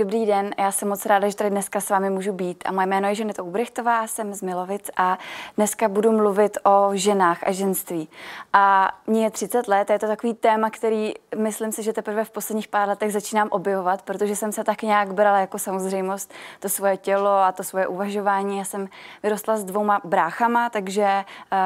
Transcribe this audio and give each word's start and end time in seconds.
dobrý 0.00 0.26
den. 0.26 0.50
Já 0.58 0.72
jsem 0.72 0.88
moc 0.88 1.06
ráda, 1.06 1.28
že 1.28 1.36
tady 1.36 1.50
dneska 1.50 1.80
s 1.80 1.90
vámi 1.90 2.10
můžu 2.10 2.32
být. 2.32 2.64
A 2.66 2.72
moje 2.72 2.86
jméno 2.86 3.08
je 3.08 3.14
Ženeta 3.14 3.42
Ubrichtová, 3.42 4.06
jsem 4.06 4.34
z 4.34 4.42
Milovic 4.42 4.90
a 4.96 5.18
dneska 5.56 5.88
budu 5.88 6.12
mluvit 6.12 6.58
o 6.64 6.90
ženách 6.92 7.38
a 7.42 7.52
ženství. 7.52 8.08
A 8.52 8.92
mně 9.06 9.24
je 9.24 9.30
30 9.30 9.68
let 9.68 9.90
a 9.90 9.92
je 9.92 9.98
to 9.98 10.06
takový 10.06 10.34
téma, 10.34 10.70
který 10.70 11.14
myslím 11.36 11.72
si, 11.72 11.82
že 11.82 11.92
teprve 11.92 12.24
v 12.24 12.30
posledních 12.30 12.68
pár 12.68 12.88
letech 12.88 13.12
začínám 13.12 13.48
objevovat, 13.50 14.02
protože 14.02 14.36
jsem 14.36 14.52
se 14.52 14.64
tak 14.64 14.82
nějak 14.82 15.14
brala 15.14 15.38
jako 15.38 15.58
samozřejmost 15.58 16.32
to 16.60 16.68
svoje 16.68 16.96
tělo 16.96 17.30
a 17.30 17.52
to 17.52 17.64
svoje 17.64 17.86
uvažování. 17.86 18.58
Já 18.58 18.64
jsem 18.64 18.88
vyrostla 19.22 19.56
s 19.56 19.64
dvouma 19.64 20.00
bráchama, 20.04 20.70
takže 20.70 21.24
uh, 21.52 21.58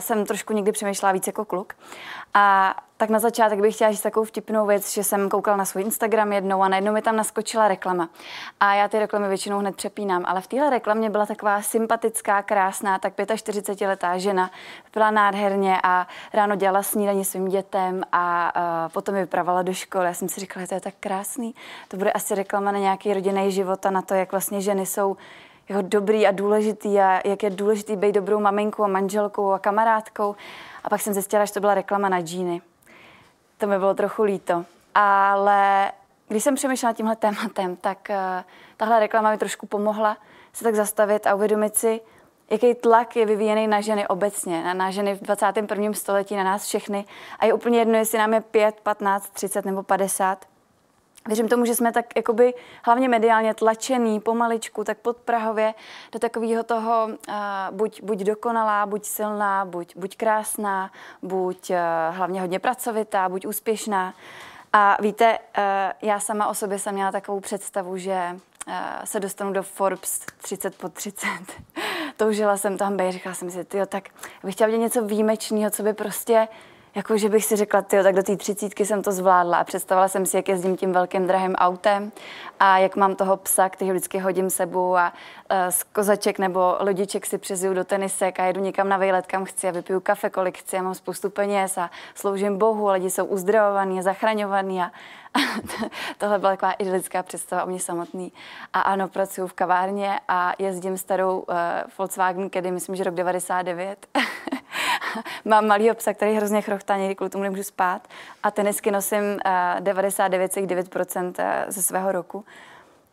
jsem 0.00 0.26
trošku 0.26 0.52
někdy 0.52 0.72
přemýšlela 0.72 1.12
víc 1.12 1.26
jako 1.26 1.44
kluk. 1.44 1.74
A 2.34 2.76
tak 2.96 3.10
na 3.10 3.18
začátek 3.18 3.60
bych 3.60 3.74
chtěla 3.74 3.90
říct 3.90 4.02
takovou 4.02 4.24
vtipnou 4.24 4.66
věc, 4.66 4.92
že 4.92 5.04
jsem 5.04 5.28
koukala 5.28 5.56
na 5.56 5.64
svůj 5.64 5.82
Instagram 5.82 6.32
jednou 6.32 6.62
a 6.62 6.68
najednou 6.68 6.92
mi 6.92 7.02
tam 7.02 7.16
naskočila 7.16 7.68
reklama. 7.68 8.08
A 8.60 8.74
já 8.74 8.88
ty 8.88 8.98
reklamy 8.98 9.28
většinou 9.28 9.58
hned 9.58 9.76
přepínám, 9.76 10.24
ale 10.26 10.40
v 10.40 10.46
téhle 10.46 10.70
reklamě 10.70 11.10
byla 11.10 11.26
taková 11.26 11.62
sympatická, 11.62 12.42
krásná, 12.42 12.98
tak 12.98 13.16
45-letá 13.16 14.16
žena, 14.16 14.50
byla 14.94 15.10
nádherně 15.10 15.78
a 15.82 16.06
ráno 16.32 16.56
dělala 16.56 16.82
snídaní 16.82 17.24
svým 17.24 17.48
dětem 17.48 18.02
a 18.12 18.52
uh, 18.56 18.92
potom 18.92 19.14
je 19.14 19.20
vypravala 19.20 19.62
do 19.62 19.72
školy. 19.74 20.06
Já 20.06 20.14
jsem 20.14 20.28
si 20.28 20.40
říkala, 20.40 20.64
že 20.64 20.68
to 20.68 20.74
je 20.74 20.80
tak 20.80 20.94
krásný. 21.00 21.54
To 21.88 21.96
bude 21.96 22.12
asi 22.12 22.34
reklama 22.34 22.72
na 22.72 22.78
nějaký 22.78 23.14
rodinný 23.14 23.52
život 23.52 23.86
a 23.86 23.90
na 23.90 24.02
to, 24.02 24.14
jak 24.14 24.32
vlastně 24.32 24.60
ženy 24.60 24.86
jsou 24.86 25.16
jako 25.68 25.82
dobrý 25.82 26.26
a 26.26 26.30
důležitý 26.30 27.00
a 27.00 27.28
jak 27.28 27.42
je 27.42 27.50
důležitý 27.50 27.96
být 27.96 28.12
dobrou 28.12 28.40
maminkou 28.40 28.84
a 28.84 28.88
manželkou 28.88 29.52
a 29.52 29.58
kamarádkou. 29.58 30.34
A 30.84 30.88
pak 30.88 31.00
jsem 31.00 31.12
zjistila, 31.12 31.44
že 31.44 31.52
to 31.52 31.60
byla 31.60 31.74
reklama 31.74 32.08
na 32.08 32.20
džíny. 32.20 32.62
To 33.58 33.66
mi 33.66 33.78
bylo 33.78 33.94
trochu 33.94 34.22
líto. 34.22 34.64
Ale 34.94 35.92
když 36.28 36.44
jsem 36.44 36.54
přemýšlela 36.54 36.92
tímhle 36.92 37.16
tématem, 37.16 37.76
tak 37.76 37.98
uh, 38.10 38.16
tahle 38.76 39.00
reklama 39.00 39.30
mi 39.30 39.38
trošku 39.38 39.66
pomohla 39.66 40.16
se 40.52 40.64
tak 40.64 40.74
zastavit 40.74 41.26
a 41.26 41.34
uvědomit 41.34 41.76
si, 41.76 42.00
jaký 42.50 42.74
tlak 42.74 43.16
je 43.16 43.26
vyvíjený 43.26 43.66
na 43.66 43.80
ženy 43.80 44.08
obecně, 44.08 44.64
na, 44.64 44.74
na 44.74 44.90
ženy 44.90 45.14
v 45.14 45.20
21. 45.20 45.92
století, 45.92 46.36
na 46.36 46.44
nás 46.44 46.66
všechny. 46.66 47.04
A 47.38 47.46
je 47.46 47.52
úplně 47.52 47.78
jedno, 47.78 47.98
jestli 47.98 48.18
nám 48.18 48.34
je 48.34 48.40
5, 48.40 48.80
15, 48.80 49.30
30 49.30 49.64
nebo 49.64 49.82
50. 49.82 50.51
Věřím 51.26 51.48
tomu, 51.48 51.64
že 51.64 51.74
jsme 51.74 51.92
tak 51.92 52.06
jakoby 52.16 52.54
hlavně 52.84 53.08
mediálně 53.08 53.54
tlačený 53.54 54.20
pomaličku, 54.20 54.84
tak 54.84 54.98
podprahově 54.98 55.74
do 56.12 56.18
takového 56.18 56.62
toho 56.62 57.06
uh, 57.06 57.34
buď, 57.70 58.02
buď 58.02 58.18
dokonalá, 58.18 58.86
buď 58.86 59.04
silná, 59.04 59.64
buď, 59.64 59.96
buď 59.96 60.16
krásná, 60.16 60.90
buď 61.22 61.70
uh, 61.70 61.76
hlavně 62.16 62.40
hodně 62.40 62.58
pracovitá, 62.58 63.28
buď 63.28 63.46
úspěšná. 63.46 64.14
A 64.72 64.96
víte, 65.02 65.38
uh, 65.38 65.64
já 66.02 66.20
sama 66.20 66.46
o 66.46 66.54
sobě 66.54 66.78
jsem 66.78 66.94
měla 66.94 67.12
takovou 67.12 67.40
představu, 67.40 67.96
že 67.96 68.38
uh, 68.66 68.74
se 69.04 69.20
dostanu 69.20 69.52
do 69.52 69.62
Forbes 69.62 70.20
30 70.42 70.76
po 70.76 70.88
30. 70.88 71.28
Toužila 72.16 72.56
jsem 72.56 72.78
tam 72.78 72.96
být, 72.96 73.12
říkala 73.12 73.34
jsem 73.34 73.50
si, 73.50 73.64
tyjo, 73.64 73.86
tak 73.86 74.08
bych 74.44 74.54
chtěla 74.54 74.70
něco 74.70 75.04
výjimečného, 75.04 75.70
co 75.70 75.82
by 75.82 75.92
prostě 75.92 76.48
jako, 76.94 77.18
že 77.18 77.28
bych 77.28 77.44
si 77.44 77.56
řekla, 77.56 77.82
ty, 77.82 78.02
tak 78.02 78.14
do 78.14 78.22
té 78.22 78.36
třicítky 78.36 78.86
jsem 78.86 79.02
to 79.02 79.12
zvládla 79.12 79.58
a 79.58 79.64
představila 79.64 80.08
jsem 80.08 80.26
si, 80.26 80.36
jak 80.36 80.48
jezdím 80.48 80.76
tím 80.76 80.92
velkým 80.92 81.26
drahým 81.26 81.54
autem 81.54 82.12
a 82.60 82.78
jak 82.78 82.96
mám 82.96 83.14
toho 83.14 83.36
psa, 83.36 83.68
který 83.68 83.90
vždycky 83.90 84.18
hodím 84.18 84.50
sebou 84.50 84.96
a 84.96 85.12
uh, 85.12 85.56
z 85.70 85.82
kozaček 85.82 86.38
nebo 86.38 86.76
lodiček 86.80 87.26
si 87.26 87.38
přezuju 87.38 87.74
do 87.74 87.84
tenisek 87.84 88.40
a 88.40 88.44
jedu 88.44 88.60
někam 88.60 88.88
na 88.88 88.96
vejlet, 88.96 89.26
kam 89.26 89.44
chci 89.44 89.68
a 89.68 89.70
vypiju 89.70 90.00
kafe, 90.00 90.30
kolik 90.30 90.58
chci 90.58 90.76
a 90.76 90.82
mám 90.82 90.94
spoustu 90.94 91.30
peněz 91.30 91.78
a 91.78 91.90
sloužím 92.14 92.58
Bohu 92.58 92.88
lidi 92.88 93.10
jsou 93.10 93.24
uzdravovaní 93.24 94.02
zachraňovaní 94.02 94.80
a, 94.80 94.84
a 95.34 95.38
tohle 96.18 96.38
byla 96.38 96.52
taková 96.52 96.72
idylická 96.72 97.22
představa 97.22 97.64
o 97.64 97.66
mě 97.66 97.80
samotný. 97.80 98.32
A 98.72 98.80
ano, 98.80 99.08
pracuji 99.08 99.48
v 99.48 99.52
kavárně 99.52 100.20
a 100.28 100.52
jezdím 100.58 100.98
starou 100.98 101.38
uh, 101.38 101.54
Volkswagen, 101.98 102.50
kedy 102.50 102.70
myslím, 102.70 102.96
že 102.96 103.04
rok 103.04 103.14
99. 103.14 104.06
mám 105.44 105.66
malýho 105.66 105.94
psa, 105.94 106.14
který 106.14 106.34
hrozně 106.34 106.60
chrochtá, 106.60 106.96
někdy 106.96 107.14
kvůli 107.14 107.30
tomu 107.30 107.44
nemůžu 107.44 107.62
spát. 107.62 108.08
A 108.42 108.50
tenisky 108.50 108.90
nosím 108.90 109.22
uh, 109.22 109.40
eh, 109.44 109.80
99,9% 109.80 111.34
eh, 111.38 111.64
ze 111.68 111.82
svého 111.82 112.12
roku. 112.12 112.44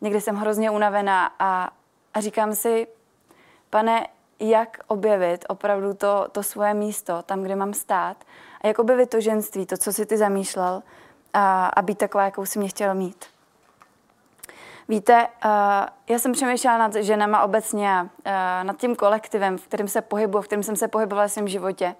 Někdy 0.01 0.21
jsem 0.21 0.35
hrozně 0.35 0.71
unavená 0.71 1.31
a, 1.39 1.69
a 2.13 2.21
říkám 2.21 2.55
si, 2.55 2.87
pane, 3.69 4.07
jak 4.39 4.79
objevit 4.87 5.45
opravdu 5.47 5.93
to, 5.93 6.27
to 6.31 6.43
svoje 6.43 6.73
místo, 6.73 7.23
tam, 7.23 7.43
kde 7.43 7.55
mám 7.55 7.73
stát, 7.73 8.17
a 8.61 8.67
jak 8.67 8.79
objevit 8.79 9.09
to 9.09 9.21
ženství, 9.21 9.65
to, 9.65 9.77
co 9.77 9.93
si 9.93 10.05
ty 10.05 10.17
zamýšlel, 10.17 10.83
a, 11.33 11.67
a 11.67 11.81
být 11.81 11.97
taková, 11.97 12.23
jakou 12.23 12.45
si 12.45 12.59
mě 12.59 12.67
chtěl 12.67 12.95
mít. 12.95 13.25
Víte, 14.89 15.27
uh, 15.45 15.51
já 16.09 16.19
jsem 16.19 16.31
přemýšlela 16.31 16.77
nad 16.77 16.95
ženama 16.95 17.43
obecně, 17.43 18.01
uh, 18.01 18.31
nad 18.63 18.77
tím 18.77 18.95
kolektivem, 18.95 19.57
v 19.57 19.67
kterém 19.67 19.87
se 19.87 20.01
pohybuji, 20.01 20.41
v 20.41 20.45
kterém 20.45 20.63
jsem 20.63 20.75
se 20.75 20.87
pohybovala 20.87 21.27
v 21.27 21.31
svém 21.31 21.47
životě. 21.47 21.95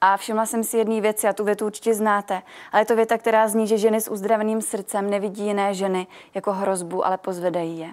A 0.00 0.16
všimla 0.16 0.46
jsem 0.46 0.64
si 0.64 0.76
jedné 0.76 1.00
věci, 1.00 1.28
a 1.28 1.32
tu 1.32 1.44
větu 1.44 1.66
určitě 1.66 1.94
znáte, 1.94 2.42
ale 2.72 2.82
je 2.82 2.86
to 2.86 2.96
věta, 2.96 3.18
která 3.18 3.48
zní, 3.48 3.66
že 3.66 3.78
ženy 3.78 4.00
s 4.00 4.10
uzdraveným 4.10 4.62
srdcem 4.62 5.10
nevidí 5.10 5.46
jiné 5.46 5.74
ženy 5.74 6.06
jako 6.34 6.52
hrozbu, 6.52 7.06
ale 7.06 7.18
pozvedají 7.18 7.78
je. 7.78 7.90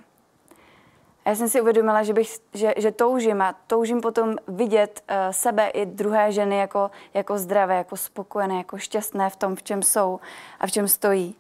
A 1.25 1.29
já 1.29 1.35
jsem 1.35 1.49
si 1.49 1.61
uvědomila, 1.61 2.03
že, 2.03 2.13
bych, 2.13 2.29
že, 2.53 2.73
že 2.77 2.91
toužím 2.91 3.41
a 3.41 3.55
toužím 3.67 4.01
potom 4.01 4.35
vidět 4.47 5.03
uh, 5.09 5.16
sebe 5.31 5.67
i 5.67 5.85
druhé 5.85 6.31
ženy 6.31 6.57
jako, 6.57 6.91
jako 7.13 7.37
zdravé, 7.37 7.77
jako 7.77 7.97
spokojené, 7.97 8.57
jako 8.57 8.77
šťastné 8.77 9.29
v 9.29 9.35
tom, 9.35 9.55
v 9.55 9.63
čem 9.63 9.81
jsou 9.81 10.19
a 10.59 10.67
v 10.67 10.71
čem 10.71 10.87
stojí 10.87 11.35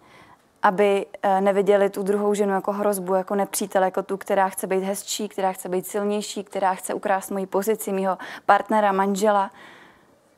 aby 0.63 1.05
eh, 1.23 1.41
neviděli 1.41 1.89
tu 1.89 2.03
druhou 2.03 2.33
ženu 2.33 2.53
jako 2.53 2.71
hrozbu, 2.71 3.13
jako 3.13 3.35
nepřítel, 3.35 3.83
jako 3.83 4.03
tu, 4.03 4.17
která 4.17 4.49
chce 4.49 4.67
být 4.67 4.83
hezčí, 4.83 5.29
která 5.29 5.51
chce 5.51 5.69
být 5.69 5.87
silnější, 5.87 6.43
která 6.43 6.73
chce 6.75 6.93
ukrást 6.93 7.31
moji 7.31 7.45
pozici, 7.45 7.91
mého 7.91 8.17
partnera, 8.45 8.91
manžela, 8.91 9.51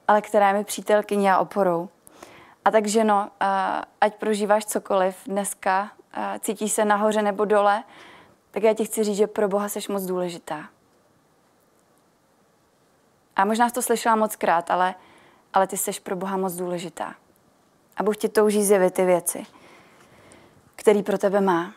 ale 0.07 0.21
která 0.21 0.47
je 0.47 0.53
mi 0.53 0.63
přítelkyní 0.63 1.29
a 1.29 1.37
oporou. 1.37 1.89
A 2.65 2.71
takže 2.71 3.03
no, 3.03 3.29
ať 4.01 4.15
prožíváš 4.15 4.65
cokoliv 4.65 5.15
dneska, 5.25 5.91
cítíš 6.39 6.71
se 6.71 6.85
nahoře 6.85 7.21
nebo 7.21 7.45
dole, 7.45 7.83
tak 8.51 8.63
já 8.63 8.73
ti 8.73 8.85
chci 8.85 9.03
říct, 9.03 9.17
že 9.17 9.27
pro 9.27 9.47
Boha 9.47 9.69
jsi 9.69 9.79
moc 9.89 10.03
důležitá. 10.03 10.69
A 13.35 13.45
možná 13.45 13.69
jsi 13.69 13.75
to 13.75 13.81
slyšela 13.81 14.15
moc 14.15 14.35
krát, 14.35 14.71
ale, 14.71 14.95
ale 15.53 15.67
ty 15.67 15.77
jsi 15.77 15.91
pro 16.03 16.15
Boha 16.15 16.38
moc 16.38 16.53
důležitá. 16.53 17.15
A 17.97 18.03
Bůh 18.03 18.17
ti 18.17 18.29
touží 18.29 18.63
zjevit 18.63 18.93
ty 18.93 19.05
věci 19.05 19.45
který 20.81 21.03
pro 21.03 21.18
tebe 21.18 21.42
má. 21.42 21.74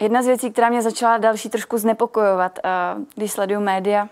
Jedna 0.00 0.22
z 0.22 0.26
věcí, 0.26 0.50
která 0.50 0.68
mě 0.68 0.82
začala 0.82 1.18
další 1.18 1.48
trošku 1.48 1.78
znepokojovat, 1.78 2.58
eh, 2.64 2.70
když 3.14 3.32
sleduju 3.32 3.60
média, 3.60 4.08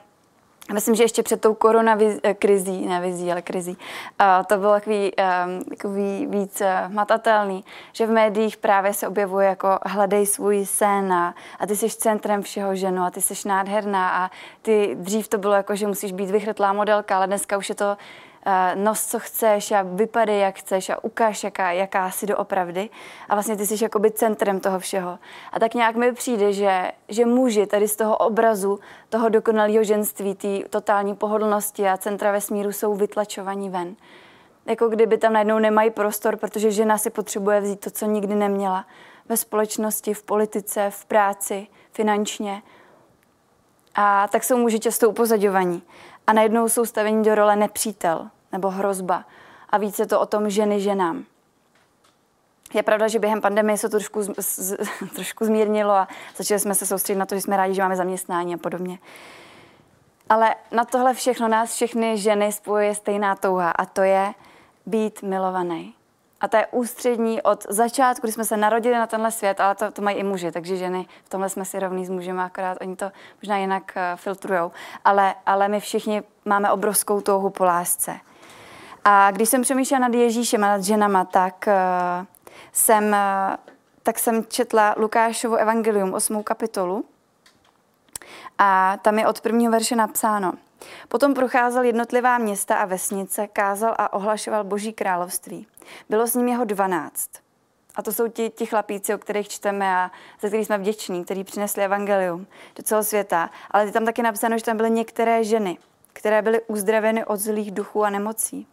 Myslím, 0.72 0.94
že 0.94 1.02
ještě 1.02 1.22
před 1.22 1.40
tou 1.40 1.54
koronakrizí, 1.54 2.86
ne 2.86 3.00
vizí, 3.00 3.32
ale 3.32 3.42
krizí, 3.42 3.78
eh, 4.20 4.24
to 4.46 4.56
bylo 4.56 4.72
takový, 4.72 5.12
eh, 5.18 5.46
takový 5.68 6.26
víc 6.26 6.62
matatelný, 6.88 7.64
že 7.92 8.06
v 8.06 8.10
médiích 8.10 8.56
právě 8.56 8.94
se 8.94 9.08
objevuje 9.08 9.48
jako 9.48 9.78
hledej 9.86 10.26
svůj 10.26 10.66
sen 10.66 11.12
a, 11.12 11.34
a 11.58 11.66
ty 11.66 11.76
jsi 11.76 11.88
centrem 11.88 12.42
všeho 12.42 12.74
ženu 12.74 13.02
a 13.02 13.10
ty 13.10 13.20
jsi 13.20 13.48
nádherná 13.48 14.10
a 14.10 14.30
ty 14.62 14.94
dřív 14.94 15.28
to 15.28 15.38
bylo 15.38 15.54
jako, 15.54 15.76
že 15.76 15.86
musíš 15.86 16.12
být 16.12 16.30
vychrtlá 16.30 16.72
modelka, 16.72 17.16
ale 17.16 17.26
dneska 17.26 17.58
už 17.58 17.68
je 17.68 17.74
to 17.74 17.96
nos, 18.74 19.06
co 19.06 19.18
chceš 19.18 19.72
a 19.72 19.82
vypadej, 19.82 20.40
jak 20.40 20.58
chceš 20.58 20.90
a 20.90 21.04
ukáž, 21.04 21.44
jaká, 21.44 21.72
jaká 21.72 22.10
jsi 22.10 22.26
doopravdy. 22.26 22.90
A 23.28 23.34
vlastně 23.34 23.56
ty 23.56 23.66
jsi 23.66 23.84
jakoby 23.84 24.10
centrem 24.10 24.60
toho 24.60 24.78
všeho. 24.78 25.18
A 25.52 25.60
tak 25.60 25.74
nějak 25.74 25.96
mi 25.96 26.12
přijde, 26.12 26.52
že, 26.52 26.92
že 27.08 27.26
muži 27.26 27.66
tady 27.66 27.88
z 27.88 27.96
toho 27.96 28.16
obrazu, 28.16 28.78
toho 29.08 29.28
dokonalého 29.28 29.84
ženství, 29.84 30.34
té 30.34 30.58
totální 30.70 31.16
pohodlnosti 31.16 31.88
a 31.88 31.96
centra 31.96 32.32
vesmíru 32.32 32.72
jsou 32.72 32.94
vytlačovaní 32.94 33.70
ven. 33.70 33.96
Jako 34.66 34.88
kdyby 34.88 35.18
tam 35.18 35.32
najednou 35.32 35.58
nemají 35.58 35.90
prostor, 35.90 36.36
protože 36.36 36.70
žena 36.70 36.98
si 36.98 37.10
potřebuje 37.10 37.60
vzít 37.60 37.80
to, 37.80 37.90
co 37.90 38.06
nikdy 38.06 38.34
neměla. 38.34 38.86
Ve 39.28 39.36
společnosti, 39.36 40.14
v 40.14 40.22
politice, 40.22 40.86
v 40.90 41.04
práci, 41.04 41.66
finančně. 41.92 42.62
A 43.94 44.28
tak 44.28 44.44
jsou 44.44 44.56
muži 44.56 44.80
často 44.80 45.10
upozadovaní 45.10 45.82
a 46.30 46.32
najednou 46.32 46.68
jsou 46.68 46.86
stavení 46.86 47.24
do 47.24 47.34
role 47.34 47.56
nepřítel 47.56 48.30
nebo 48.52 48.70
hrozba. 48.70 49.24
A 49.70 49.78
více 49.78 50.06
to 50.06 50.20
o 50.20 50.26
tom 50.26 50.50
ženy 50.50 50.80
ženám. 50.80 51.24
Je 52.74 52.82
pravda, 52.82 53.08
že 53.08 53.18
během 53.18 53.40
pandemie 53.40 53.78
se 53.78 53.88
to 53.88 53.96
trošku, 53.96 54.22
z, 54.22 54.58
z, 54.58 54.76
trošku 55.14 55.44
zmírnilo 55.44 55.92
a 55.92 56.08
začali 56.36 56.60
jsme 56.60 56.74
se 56.74 56.86
soustředit 56.86 57.18
na 57.18 57.26
to, 57.26 57.34
že 57.34 57.40
jsme 57.40 57.56
rádi, 57.56 57.74
že 57.74 57.82
máme 57.82 57.96
zaměstnání 57.96 58.54
a 58.54 58.58
podobně. 58.58 58.98
Ale 60.28 60.54
na 60.70 60.84
tohle 60.84 61.14
všechno 61.14 61.48
nás 61.48 61.74
všechny 61.74 62.18
ženy 62.18 62.52
spojuje 62.52 62.94
stejná 62.94 63.34
touha 63.34 63.70
a 63.70 63.84
to 63.84 64.02
je 64.02 64.34
být 64.86 65.22
milovaný. 65.22 65.94
A 66.40 66.48
to 66.48 66.56
je 66.56 66.66
ústřední 66.66 67.42
od 67.42 67.66
začátku, 67.68 68.26
kdy 68.26 68.32
jsme 68.32 68.44
se 68.44 68.56
narodili 68.56 68.94
na 68.94 69.06
tenhle 69.06 69.30
svět, 69.30 69.60
ale 69.60 69.74
to, 69.74 69.90
to 69.90 70.02
mají 70.02 70.16
i 70.16 70.22
muži, 70.22 70.52
takže 70.52 70.76
ženy 70.76 71.06
v 71.24 71.28
tomhle 71.28 71.48
jsme 71.48 71.64
si 71.64 71.78
rovní 71.78 72.06
s 72.06 72.10
mužem, 72.10 72.40
akorát 72.40 72.78
oni 72.80 72.96
to 72.96 73.12
možná 73.42 73.56
jinak 73.56 73.92
uh, 73.96 74.02
filtrujou. 74.16 74.72
Ale, 75.04 75.34
ale 75.46 75.68
my 75.68 75.80
všichni 75.80 76.22
máme 76.44 76.72
obrovskou 76.72 77.20
touhu 77.20 77.50
po 77.50 77.64
lásce. 77.64 78.16
A 79.04 79.30
když 79.30 79.48
jsem 79.48 79.62
přemýšlela 79.62 80.08
nad 80.08 80.14
Ježíšem 80.14 80.64
a 80.64 80.68
nad 80.68 80.82
ženama, 80.82 81.24
tak 81.24 81.68
uh, 81.68 82.26
jsem 82.72 83.04
uh, 83.04 83.56
tak 84.02 84.18
jsem 84.18 84.44
četla 84.44 84.94
Lukášovo 84.98 85.56
evangelium, 85.56 86.14
8. 86.14 86.42
kapitolu. 86.42 87.04
A 88.58 88.96
tam 89.02 89.18
je 89.18 89.26
od 89.26 89.40
prvního 89.40 89.72
verše 89.72 89.96
napsáno. 89.96 90.52
Potom 91.08 91.34
procházel 91.34 91.82
jednotlivá 91.82 92.38
města 92.38 92.76
a 92.76 92.84
vesnice, 92.84 93.46
kázal 93.46 93.94
a 93.98 94.12
ohlašoval 94.12 94.64
Boží 94.64 94.92
království. 94.92 95.66
Bylo 96.08 96.26
s 96.26 96.34
ním 96.34 96.48
jeho 96.48 96.64
dvanáct. 96.64 97.30
A 97.96 98.02
to 98.02 98.12
jsou 98.12 98.28
ti, 98.28 98.50
ti 98.50 98.66
chlapíci, 98.66 99.14
o 99.14 99.18
kterých 99.18 99.48
čteme 99.48 99.96
a 99.96 100.10
za 100.40 100.48
kterých 100.48 100.66
jsme 100.66 100.78
vděční, 100.78 101.24
kteří 101.24 101.44
přinesli 101.44 101.84
evangelium 101.84 102.46
do 102.76 102.82
celého 102.82 103.04
světa. 103.04 103.50
Ale 103.70 103.84
je 103.84 103.92
tam 103.92 104.04
taky 104.04 104.22
napsáno, 104.22 104.58
že 104.58 104.64
tam 104.64 104.76
byly 104.76 104.90
některé 104.90 105.44
ženy, 105.44 105.78
které 106.12 106.42
byly 106.42 106.60
uzdraveny 106.66 107.24
od 107.24 107.36
zlých 107.36 107.70
duchů 107.70 108.04
a 108.04 108.10
nemocí. 108.10 108.66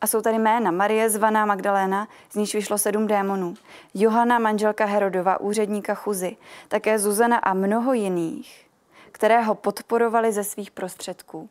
A 0.00 0.06
jsou 0.06 0.20
tady 0.20 0.38
jména. 0.38 0.70
Marie 0.70 1.10
zvaná 1.10 1.46
Magdaléna, 1.46 2.08
z 2.30 2.34
níž 2.34 2.54
vyšlo 2.54 2.78
sedm 2.78 3.06
démonů. 3.06 3.54
Johana, 3.94 4.38
manželka 4.38 4.84
Herodova, 4.84 5.40
úředníka 5.40 5.94
Chuzy. 5.94 6.36
Také 6.68 6.98
Zuzana 6.98 7.36
a 7.36 7.54
mnoho 7.54 7.92
jiných, 7.92 8.66
které 9.12 9.42
ho 9.42 9.54
podporovali 9.54 10.32
ze 10.32 10.44
svých 10.44 10.70
prostředků. 10.70 11.48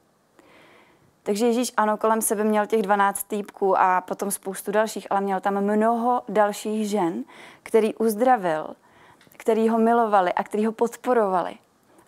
Takže 1.24 1.46
Ježíš 1.46 1.72
ano, 1.78 1.98
kolem 1.98 2.22
sebe 2.22 2.44
měl 2.44 2.66
těch 2.66 2.82
12 2.82 3.24
týpků 3.24 3.80
a 3.80 4.02
potom 4.02 4.32
spoustu 4.32 4.72
dalších, 4.72 5.08
ale 5.10 5.22
měl 5.22 5.40
tam 5.40 5.62
mnoho 5.62 6.22
dalších 6.30 6.90
žen, 6.90 7.24
který 7.64 7.96
uzdravil, 7.96 8.76
který 9.38 9.70
ho 9.70 9.78
milovali 9.78 10.34
a 10.34 10.44
který 10.44 10.66
ho 10.66 10.72
podporovali 10.72 11.56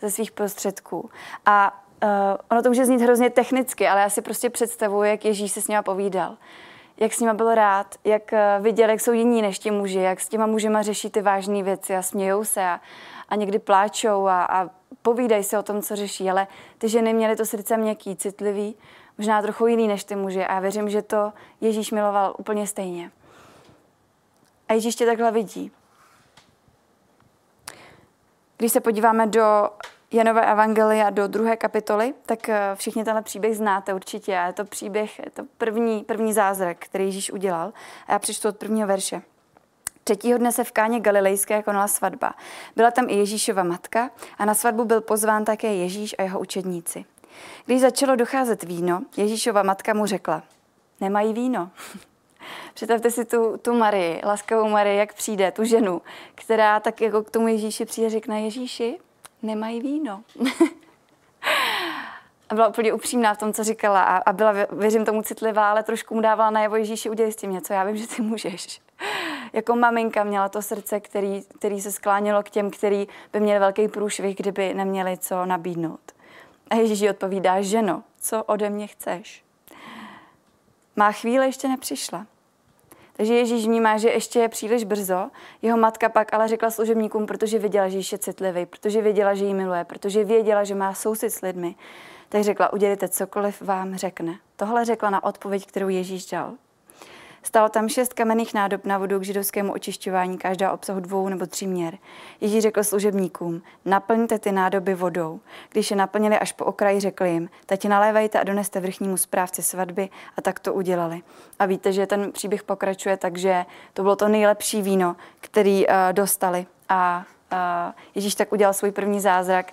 ze 0.01 0.11
svých 0.11 0.31
prostředků. 0.31 1.09
A 1.45 1.83
uh, 2.03 2.09
ono 2.51 2.61
to 2.61 2.69
může 2.69 2.85
znít 2.85 3.01
hrozně 3.01 3.29
technicky, 3.29 3.87
ale 3.87 4.01
já 4.01 4.09
si 4.09 4.21
prostě 4.21 4.49
představuji, 4.49 5.03
jak 5.03 5.25
Ježíš 5.25 5.51
se 5.51 5.61
s 5.61 5.67
nima 5.67 5.81
povídal. 5.81 6.37
Jak 6.97 7.13
s 7.13 7.19
nima 7.19 7.33
byl 7.33 7.55
rád, 7.55 7.95
jak 8.03 8.31
uh, 8.31 8.63
viděl, 8.63 8.89
jak 8.89 9.01
jsou 9.01 9.11
jiní 9.11 9.41
než 9.41 9.59
ti 9.59 9.71
muži, 9.71 9.99
jak 9.99 10.19
s 10.19 10.27
těma 10.27 10.45
mužema 10.45 10.81
řeší 10.81 11.09
ty 11.09 11.21
vážné 11.21 11.63
věci 11.63 11.95
a 11.95 12.01
smějou 12.01 12.43
se 12.43 12.63
a, 12.63 12.79
a 13.29 13.35
někdy 13.35 13.59
pláčou 13.59 14.27
a, 14.27 14.45
a 14.45 14.69
povídají 15.01 15.43
si 15.43 15.57
o 15.57 15.63
tom, 15.63 15.81
co 15.81 15.95
řeší. 15.95 16.29
Ale 16.29 16.47
ty 16.77 16.89
ženy 16.89 17.13
měly 17.13 17.35
to 17.35 17.45
srdce 17.45 17.77
měkký, 17.77 18.15
citlivý 18.15 18.75
možná 19.17 19.41
trochu 19.41 19.67
jiný 19.67 19.87
než 19.87 20.03
ty 20.03 20.15
muži 20.15 20.45
a 20.45 20.59
věřím, 20.59 20.89
že 20.89 21.01
to 21.01 21.33
Ježíš 21.61 21.91
miloval 21.91 22.35
úplně 22.37 22.67
stejně. 22.67 23.11
A 24.69 24.73
Ježíš 24.73 24.95
tě 24.95 25.05
takhle 25.05 25.31
vidí. 25.31 25.71
Když 28.57 28.71
se 28.71 28.79
podíváme 28.79 29.27
do 29.27 29.69
Janové 30.11 30.51
evangelia 30.51 31.09
do 31.09 31.27
druhé 31.27 31.57
kapitoly, 31.57 32.13
tak 32.25 32.49
eh, 32.49 32.71
všichni 32.75 33.03
tenhle 33.03 33.21
příběh 33.21 33.57
znáte 33.57 33.93
určitě. 33.93 34.37
A 34.37 34.47
je 34.47 34.53
to 34.53 34.65
příběh, 34.65 35.19
je 35.19 35.31
to 35.31 35.43
první, 35.57 36.03
první 36.03 36.33
zázrak, 36.33 36.77
který 36.79 37.05
Ježíš 37.05 37.31
udělal. 37.31 37.73
A 38.07 38.11
já 38.11 38.19
přečtu 38.19 38.49
od 38.49 38.57
prvního 38.57 38.87
verše. 38.87 39.21
Třetího 40.03 40.37
dne 40.37 40.51
se 40.51 40.63
v 40.63 40.71
Káně 40.71 40.99
Galilejské 40.99 41.63
konala 41.63 41.87
svatba. 41.87 42.33
Byla 42.75 42.91
tam 42.91 43.09
i 43.09 43.13
Ježíšova 43.13 43.63
matka 43.63 44.09
a 44.37 44.45
na 44.45 44.53
svatbu 44.53 44.85
byl 44.85 45.01
pozván 45.01 45.45
také 45.45 45.73
Ježíš 45.73 46.15
a 46.17 46.21
jeho 46.21 46.39
učedníci. 46.39 47.05
Když 47.65 47.81
začalo 47.81 48.15
docházet 48.15 48.63
víno, 48.63 49.01
Ježíšova 49.17 49.63
matka 49.63 49.93
mu 49.93 50.05
řekla, 50.05 50.43
nemají 51.01 51.33
víno. 51.33 51.71
Představte 52.73 53.11
si 53.11 53.25
tu, 53.25 53.57
tu 53.57 53.73
Marii, 53.73 54.21
laskavou 54.25 54.69
Marii, 54.69 54.97
jak 54.97 55.13
přijde, 55.13 55.51
tu 55.51 55.63
ženu, 55.63 56.01
která 56.35 56.79
tak 56.79 57.01
jako 57.01 57.23
k 57.23 57.29
tomu 57.29 57.47
Ježíši 57.47 57.85
přijde 57.85 58.09
řekne, 58.09 58.41
Ježíši, 58.41 58.99
nemají 59.41 59.81
víno. 59.81 60.23
a 62.49 62.55
byla 62.55 62.67
úplně 62.67 62.93
upřímná 62.93 63.33
v 63.33 63.37
tom, 63.37 63.53
co 63.53 63.63
říkala 63.63 64.03
a, 64.03 64.17
a 64.17 64.33
byla, 64.33 64.53
věřím 64.71 65.05
tomu, 65.05 65.21
citlivá, 65.21 65.71
ale 65.71 65.83
trošku 65.83 66.15
mu 66.15 66.21
dávala 66.21 66.49
najevo 66.49 66.75
Ježíši, 66.75 67.09
udělej 67.09 67.31
s 67.31 67.35
tím 67.35 67.51
něco, 67.51 67.73
já 67.73 67.83
vím, 67.83 67.97
že 67.97 68.07
ty 68.07 68.21
můžeš. 68.21 68.81
Jako 69.53 69.75
maminka 69.75 70.23
měla 70.23 70.49
to 70.49 70.61
srdce, 70.61 70.99
který, 70.99 71.41
který 71.59 71.81
se 71.81 71.91
sklánělo 71.91 72.43
k 72.43 72.49
těm, 72.49 72.71
který 72.71 73.07
by 73.33 73.39
měli 73.39 73.59
velký 73.59 73.87
průšvih, 73.87 74.35
kdyby 74.35 74.73
neměli 74.73 75.17
co 75.17 75.45
nabídnout. 75.45 76.11
A 76.69 76.75
Ježíš 76.75 77.09
odpovídá, 77.09 77.61
ženo, 77.61 78.03
co 78.19 78.43
ode 78.43 78.69
mě 78.69 78.87
chceš? 78.87 79.43
Má 80.95 81.11
chvíle 81.11 81.45
ještě 81.45 81.67
nepřišla. 81.67 82.25
Takže 83.13 83.33
Ježíš 83.33 83.65
vnímá, 83.65 83.97
že 83.97 84.09
ještě 84.09 84.39
je 84.39 84.49
příliš 84.49 84.83
brzo. 84.83 85.29
Jeho 85.61 85.77
matka 85.77 86.09
pak 86.09 86.33
ale 86.33 86.47
řekla 86.47 86.71
služebníkům, 86.71 87.25
protože 87.25 87.59
viděla, 87.59 87.89
že 87.89 87.97
je 87.97 88.17
citlivý, 88.17 88.65
protože 88.65 89.01
věděla, 89.01 89.33
že 89.33 89.45
jí 89.45 89.53
miluje, 89.53 89.83
protože 89.83 90.23
věděla, 90.23 90.63
že 90.63 90.75
má 90.75 90.93
soucit 90.93 91.33
s 91.33 91.41
lidmi, 91.41 91.75
tak 92.29 92.43
řekla, 92.43 92.73
udělejte 92.73 93.09
cokoliv 93.09 93.61
vám 93.61 93.95
řekne. 93.95 94.39
Tohle 94.55 94.85
řekla 94.85 95.09
na 95.09 95.23
odpověď, 95.23 95.65
kterou 95.65 95.89
Ježíš 95.89 96.25
dal. 96.25 96.53
Stalo 97.43 97.69
tam 97.69 97.89
šest 97.89 98.13
kamenných 98.13 98.53
nádob 98.53 98.85
na 98.85 98.97
vodu 98.97 99.19
k 99.19 99.23
židovskému 99.23 99.73
očišťování, 99.73 100.37
každá 100.37 100.71
obsahu 100.71 100.99
dvou 100.99 101.29
nebo 101.29 101.45
tří 101.45 101.67
měr. 101.67 101.97
Ježíš 102.41 102.63
řekl 102.63 102.83
služebníkům, 102.83 103.61
naplňte 103.85 104.39
ty 104.39 104.51
nádoby 104.51 104.93
vodou. 104.93 105.39
Když 105.71 105.91
je 105.91 105.97
naplnili 105.97 106.39
až 106.39 106.51
po 106.51 106.65
okraji, 106.65 106.99
řekl 106.99 107.25
jim, 107.25 107.49
teď 107.65 107.87
nalévejte 107.87 108.39
a 108.39 108.43
doneste 108.43 108.79
vrchnímu 108.79 109.17
správci 109.17 109.63
svatby 109.63 110.09
a 110.37 110.41
tak 110.41 110.59
to 110.59 110.73
udělali. 110.73 111.21
A 111.59 111.65
víte, 111.65 111.93
že 111.93 112.07
ten 112.07 112.31
příběh 112.31 112.63
pokračuje, 112.63 113.17
takže 113.17 113.65
to 113.93 114.01
bylo 114.01 114.15
to 114.15 114.27
nejlepší 114.27 114.81
víno, 114.81 115.15
který 115.39 115.87
uh, 115.87 115.93
dostali. 116.11 116.65
A 116.89 117.25
Ježíš 118.15 118.35
tak 118.35 118.51
udělal 118.51 118.73
svůj 118.73 118.91
první 118.91 119.19
zázrak. 119.19 119.71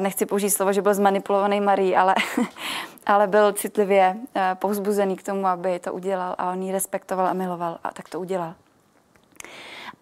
Nechci 0.00 0.26
použít 0.26 0.50
slovo, 0.50 0.72
že 0.72 0.82
byl 0.82 0.94
zmanipulovaný 0.94 1.60
Marí, 1.60 1.96
ale, 1.96 2.14
ale 3.06 3.26
byl 3.26 3.52
citlivě 3.52 4.16
uh, 4.16 4.42
povzbuzený 4.54 5.16
k 5.16 5.22
tomu, 5.22 5.46
aby 5.46 5.78
to 5.78 5.92
udělal 5.92 6.34
a 6.38 6.50
on 6.50 6.62
ji 6.62 6.72
respektoval 6.72 7.26
a 7.26 7.32
miloval 7.32 7.78
a 7.84 7.92
tak 7.92 8.08
to 8.08 8.20
udělal. 8.20 8.54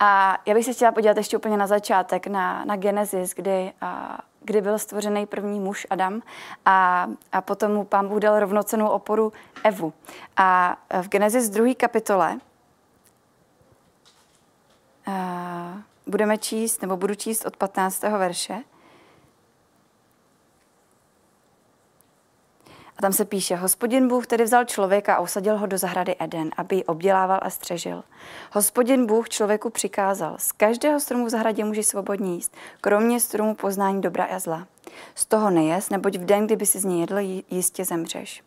A 0.00 0.38
já 0.46 0.54
bych 0.54 0.64
se 0.64 0.72
chtěla 0.72 0.92
podívat 0.92 1.16
ještě 1.16 1.36
úplně 1.36 1.56
na 1.56 1.66
začátek, 1.66 2.26
na, 2.26 2.64
na 2.64 2.76
Genesis, 2.76 3.34
kdy, 3.34 3.72
a, 3.80 4.18
kdy 4.40 4.60
byl 4.60 4.78
stvořený 4.78 5.26
první 5.26 5.60
muž 5.60 5.86
Adam 5.90 6.22
a, 6.64 7.06
a 7.32 7.40
potom 7.40 7.72
mu 7.72 7.84
pán 7.84 8.08
Bůh 8.08 8.18
dal 8.18 8.40
rovnocenou 8.40 8.88
oporu 8.88 9.32
Evu. 9.64 9.92
A 10.36 10.76
v 11.02 11.08
Genesis 11.08 11.48
2. 11.48 11.74
kapitole 11.74 12.38
a, 15.06 15.82
budeme 16.06 16.38
číst, 16.38 16.82
nebo 16.82 16.96
budu 16.96 17.14
číst 17.14 17.46
od 17.46 17.56
15. 17.56 18.02
verše. 18.02 18.62
A 22.96 23.02
tam 23.02 23.12
se 23.12 23.24
píše, 23.24 23.56
hospodin 23.56 24.08
Bůh 24.08 24.26
tedy 24.26 24.44
vzal 24.44 24.64
člověka 24.64 25.14
a 25.14 25.20
usadil 25.20 25.58
ho 25.58 25.66
do 25.66 25.78
zahrady 25.78 26.16
Eden, 26.18 26.50
aby 26.56 26.76
ji 26.76 26.84
obdělával 26.84 27.38
a 27.42 27.50
střežil. 27.50 28.02
Hospodin 28.52 29.06
Bůh 29.06 29.28
člověku 29.28 29.70
přikázal, 29.70 30.34
z 30.38 30.52
každého 30.52 31.00
stromu 31.00 31.26
v 31.26 31.30
zahradě 31.30 31.64
můžeš 31.64 31.86
svobodně 31.86 32.34
jíst, 32.34 32.56
kromě 32.80 33.20
stromu 33.20 33.54
poznání 33.54 34.00
dobra 34.00 34.24
a 34.24 34.38
zla. 34.38 34.66
Z 35.14 35.26
toho 35.26 35.50
nejes, 35.50 35.90
neboť 35.90 36.16
v 36.16 36.24
den, 36.24 36.46
kdyby 36.46 36.66
si 36.66 36.78
z 36.78 36.84
něj 36.84 37.00
jedl, 37.00 37.18
jistě 37.50 37.84
zemřeš. 37.84 38.42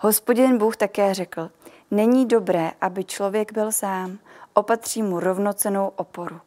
Hospodin 0.00 0.58
Bůh 0.58 0.76
také 0.76 1.14
řekl, 1.14 1.50
není 1.90 2.26
dobré, 2.26 2.72
aby 2.80 3.04
člověk 3.04 3.52
byl 3.52 3.72
sám, 3.72 4.18
opatří 4.54 5.02
mu 5.02 5.20
rovnocenou 5.20 5.92
oporu. 5.96 6.40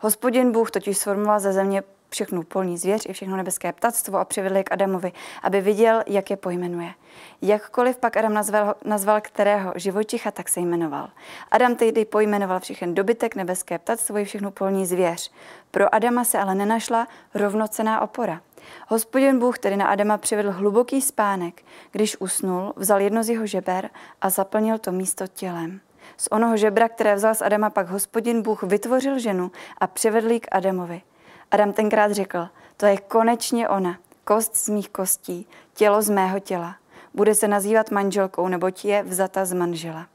Hospodin 0.00 0.52
Bůh 0.52 0.70
totiž 0.70 0.98
sformoval 0.98 1.40
ze 1.40 1.52
země 1.52 1.82
všechnu 2.10 2.42
polní 2.42 2.78
zvěř 2.78 3.06
i 3.08 3.12
všechno 3.12 3.36
nebeské 3.36 3.72
ptactvo 3.72 4.18
a 4.18 4.24
přivedl 4.24 4.56
je 4.56 4.64
k 4.64 4.72
Adamovi, 4.72 5.12
aby 5.42 5.60
viděl, 5.60 6.02
jak 6.06 6.30
je 6.30 6.36
pojmenuje. 6.36 6.94
Jakkoliv 7.42 7.96
pak 7.96 8.16
Adam 8.16 8.34
nazval, 8.34 8.74
nazval 8.84 9.20
kterého 9.20 9.72
živočicha, 9.76 10.30
tak 10.30 10.48
se 10.48 10.60
jmenoval. 10.60 11.08
Adam 11.50 11.76
tehdy 11.76 12.04
pojmenoval 12.04 12.60
všechen 12.60 12.94
dobytek, 12.94 13.36
nebeské 13.36 13.78
ptactvo 13.78 14.18
i 14.18 14.24
všechnu 14.24 14.50
polní 14.50 14.86
zvěř. 14.86 15.32
Pro 15.70 15.94
Adama 15.94 16.24
se 16.24 16.38
ale 16.38 16.54
nenašla 16.54 17.08
rovnocená 17.34 18.00
opora. 18.00 18.40
Hospodin 18.88 19.38
Bůh 19.38 19.58
tedy 19.58 19.76
na 19.76 19.86
Adama 19.86 20.18
přivedl 20.18 20.50
hluboký 20.50 21.02
spánek. 21.02 21.62
Když 21.92 22.20
usnul, 22.20 22.72
vzal 22.76 23.00
jedno 23.00 23.22
z 23.22 23.28
jeho 23.28 23.46
žeber 23.46 23.90
a 24.20 24.30
zaplnil 24.30 24.78
to 24.78 24.92
místo 24.92 25.26
tělem. 25.26 25.80
Z 26.16 26.28
onoho 26.30 26.56
žebra, 26.56 26.88
které 26.88 27.14
vzal 27.14 27.34
z 27.34 27.42
Adama, 27.42 27.70
pak 27.70 27.88
hospodin 27.88 28.42
Bůh 28.42 28.62
vytvořil 28.62 29.18
ženu 29.18 29.50
a 29.78 29.86
přivedl 29.86 30.30
ji 30.30 30.40
k 30.40 30.46
Adamovi. 30.52 31.02
Adam 31.50 31.72
tenkrát 31.72 32.12
řekl, 32.12 32.48
to 32.76 32.86
je 32.86 32.96
konečně 32.96 33.68
ona, 33.68 33.96
kost 34.24 34.56
z 34.56 34.68
mých 34.68 34.88
kostí, 34.88 35.48
tělo 35.74 36.02
z 36.02 36.10
mého 36.10 36.40
těla. 36.40 36.76
Bude 37.14 37.34
se 37.34 37.48
nazývat 37.48 37.90
manželkou, 37.90 38.48
neboť 38.48 38.84
je 38.84 39.02
vzata 39.02 39.44
z 39.44 39.52
manžela. 39.52 40.06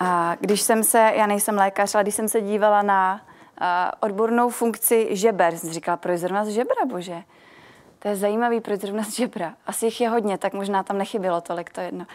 A 0.00 0.36
když 0.40 0.60
jsem 0.60 0.84
se, 0.84 1.12
já 1.14 1.26
nejsem 1.26 1.54
lékař, 1.54 1.94
ale 1.94 2.04
když 2.04 2.14
jsem 2.14 2.28
se 2.28 2.40
dívala 2.40 2.82
na 2.82 3.20
uh, 3.60 3.66
odbornou 4.00 4.48
funkci 4.48 5.08
žeber, 5.10 5.56
jsem 5.56 5.70
říkala, 5.70 5.96
proč 5.96 6.18
zrovna 6.18 6.44
z 6.44 6.48
žebra, 6.48 6.84
bože? 6.86 7.22
To 7.98 8.08
je 8.08 8.16
zajímavý, 8.16 8.60
proč 8.60 8.80
zrovna 8.80 9.02
z 9.02 9.10
žebra. 9.10 9.54
Asi 9.66 9.86
jich 9.86 10.00
je 10.00 10.08
hodně, 10.08 10.38
tak 10.38 10.52
možná 10.52 10.82
tam 10.82 10.98
nechybělo 10.98 11.40
tolik, 11.40 11.70
to 11.70 11.80
jedno. 11.80 12.06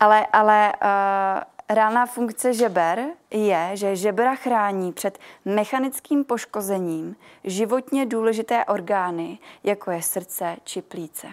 Ale, 0.00 0.26
ale 0.26 0.72
uh, 0.82 1.42
reálná 1.76 2.06
funkce 2.06 2.54
žeber 2.54 3.06
je, 3.30 3.70
že 3.74 3.96
žebra 3.96 4.34
chrání 4.34 4.92
před 4.92 5.18
mechanickým 5.44 6.24
poškozením 6.24 7.16
životně 7.44 8.06
důležité 8.06 8.64
orgány, 8.64 9.38
jako 9.64 9.90
je 9.90 10.02
srdce 10.02 10.56
či 10.64 10.82
plíce. 10.82 11.26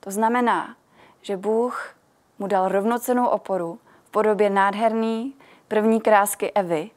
To 0.00 0.10
znamená, 0.10 0.76
že 1.22 1.36
Bůh 1.36 1.94
mu 2.38 2.46
dal 2.46 2.68
rovnocenou 2.68 3.26
oporu, 3.26 3.78
v 4.04 4.10
podobě 4.10 4.50
nádherný 4.50 5.34
první 5.68 6.00
krásky 6.00 6.52
Evy, 6.52 6.90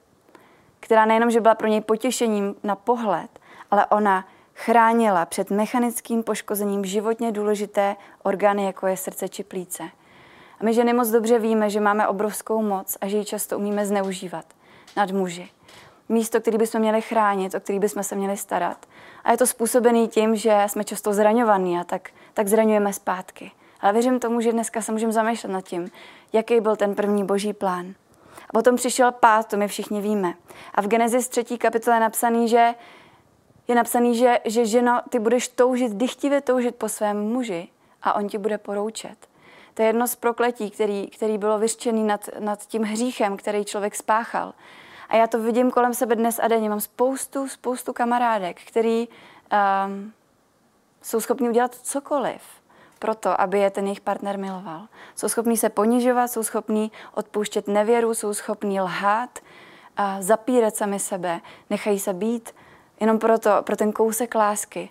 která 0.80 1.06
nejenom, 1.06 1.32
že 1.32 1.42
byla 1.42 1.56
pro 1.56 1.68
něj 1.68 1.82
potěšením 1.82 2.56
na 2.64 2.76
pohled, 2.76 3.40
ale 3.72 3.86
ona 3.86 4.26
chránila 4.60 5.25
před 5.25 5.51
mechanickým 5.51 6.24
poškozením 6.24 6.86
životně 6.86 7.32
důležité 7.32 7.96
orgány, 8.24 8.66
jako 8.66 8.88
je 8.88 8.98
srdce 8.98 9.30
či 9.30 9.44
plíce. 9.44 9.84
A 10.60 10.63
my 10.63 10.74
ženy 10.74 10.94
moc 10.94 11.10
dobře 11.10 11.39
víme, 11.39 11.70
že 11.70 11.80
máme 11.80 12.08
obrovskou 12.08 12.62
moc 12.62 12.98
a 13.01 13.08
že 13.08 13.18
ji 13.18 13.25
často 13.25 13.58
umíme 13.58 13.86
zneužívat 13.86 14.46
nad 14.98 15.12
muži. 15.12 15.50
Místo, 16.10 16.42
který 16.42 16.58
bychom 16.58 16.82
měli 16.82 17.01
chránit, 17.01 17.56
o 17.56 17.60
který 17.60 17.80
bychom 17.80 18.04
se 18.04 18.16
měli 18.16 18.38
starat. 18.38 18.86
A 19.24 19.32
je 19.32 19.38
to 19.38 19.48
způsobený 19.48 20.08
tím, 20.08 20.36
že 20.36 20.63
jsme 20.68 20.84
často 20.84 21.13
zraňovaní 21.13 21.80
a 21.80 21.84
tak, 21.84 22.10
tak 22.34 22.48
zraňujeme 22.48 22.94
zpátky. 22.94 23.51
Ale 23.82 23.94
věřím 23.94 24.20
tomu, 24.20 24.42
že 24.42 24.51
dneska 24.51 24.82
se 24.82 24.92
můžeme 24.92 25.13
zamýšlet 25.13 25.50
nad 25.50 25.62
tím, 25.62 25.92
jaký 26.34 26.62
byl 26.62 26.75
ten 26.75 26.96
první 26.96 27.24
boží 27.24 27.54
plán. 27.54 27.94
A 28.50 28.54
potom 28.54 28.75
přišel 28.75 29.12
pád, 29.12 29.48
to 29.48 29.58
my 29.58 29.68
všichni 29.68 30.01
víme. 30.01 30.34
A 30.75 30.82
v 30.82 30.88
Genesis 30.88 31.28
3. 31.28 31.44
kapitole 31.58 31.96
je 31.96 32.00
napsaný, 32.00 32.48
že 32.48 32.74
je 33.70 33.76
napsaný, 33.76 34.16
že, 34.16 34.40
že 34.46 34.66
ženo, 34.66 35.02
ty 35.10 35.20
budeš 35.20 35.48
toužit, 35.48 35.92
dychtivě 35.92 36.42
toužit 36.42 36.76
po 36.76 36.90
svém 36.90 37.18
muži 37.18 37.68
a 38.02 38.14
on 38.14 38.28
ti 38.28 38.38
bude 38.38 38.58
poroučet. 38.58 39.28
To 39.74 39.82
je 39.82 39.88
jedno 39.88 40.08
z 40.08 40.16
prokletí, 40.16 40.72
který, 40.72 41.08
který 41.08 41.38
bylo 41.38 41.60
vyřčený 41.60 42.04
nad, 42.04 42.30
nad 42.40 42.66
tím 42.66 42.84
hříchem, 42.84 43.38
který 43.38 43.66
člověk 43.66 43.96
spáchal. 43.96 44.54
A 45.10 45.16
já 45.16 45.28
to 45.28 45.40
vidím 45.40 45.72
kolem 45.72 45.94
sebe 45.94 46.16
dnes 46.16 46.40
a 46.44 46.48
denně. 46.48 46.70
Mám 46.70 46.82
spoustu, 46.82 47.48
spoustu 47.48 47.94
kamarádek, 47.94 48.62
který 48.62 49.08
um, 49.08 50.14
jsou 51.02 51.22
schopni 51.22 51.50
udělat 51.50 51.76
cokoliv 51.76 52.42
proto, 53.00 53.42
aby 53.42 53.60
je 53.60 53.70
ten 53.70 53.86
jejich 53.86 54.02
partner 54.02 54.38
miloval. 54.38 54.88
Jsou 55.16 55.30
schopní 55.30 55.58
se 55.58 55.70
ponižovat, 55.70 56.28
jsou 56.28 56.44
schopní 56.44 56.92
odpouštět 57.14 57.68
nevěru, 57.68 58.14
jsou 58.14 58.34
schopní 58.34 58.82
lhát, 58.82 59.40
a 60.00 60.22
zapírat 60.22 60.76
sami 60.76 61.00
sebe, 61.00 61.42
nechají 61.70 62.00
se 62.00 62.14
být 62.14 62.56
jenom 63.00 63.20
proto, 63.20 63.50
pro 63.63 63.75
ten 63.75 63.91
kousek 63.91 64.36
lásky. 64.36 64.89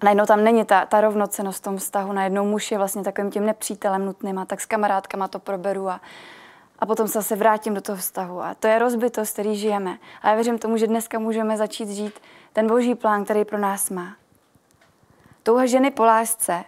A 0.00 0.04
najednou 0.04 0.26
tam 0.26 0.44
není 0.44 0.64
ta, 0.64 0.86
ta 0.86 1.00
rovnocenost 1.00 1.58
v 1.58 1.62
tom 1.62 1.76
vztahu. 1.76 2.12
Najednou 2.12 2.44
muž 2.44 2.70
je 2.70 2.78
vlastně 2.78 3.04
takovým 3.04 3.30
tím 3.30 3.46
nepřítelem 3.46 4.06
nutným 4.06 4.38
a 4.38 4.44
tak 4.44 4.60
s 4.60 4.66
kamarádkama 4.66 5.28
to 5.28 5.38
proberu 5.38 5.88
a, 5.88 6.00
a 6.78 6.86
potom 6.86 7.08
se 7.08 7.12
zase 7.12 7.36
vrátím 7.36 7.74
do 7.74 7.80
toho 7.80 7.98
vztahu. 7.98 8.42
A 8.42 8.54
to 8.54 8.66
je 8.66 8.78
rozbitost, 8.78 9.32
který 9.32 9.56
žijeme. 9.56 9.98
A 10.22 10.28
já 10.28 10.34
věřím 10.34 10.58
tomu, 10.58 10.76
že 10.76 10.86
dneska 10.86 11.18
můžeme 11.18 11.56
začít 11.56 11.88
žít 11.88 12.20
ten 12.52 12.66
boží 12.66 12.94
plán, 12.94 13.24
který 13.24 13.44
pro 13.44 13.58
nás 13.58 13.90
má. 13.90 14.16
Touha 15.42 15.66
ženy 15.66 15.90
po 15.90 16.04
lásce, 16.04 16.64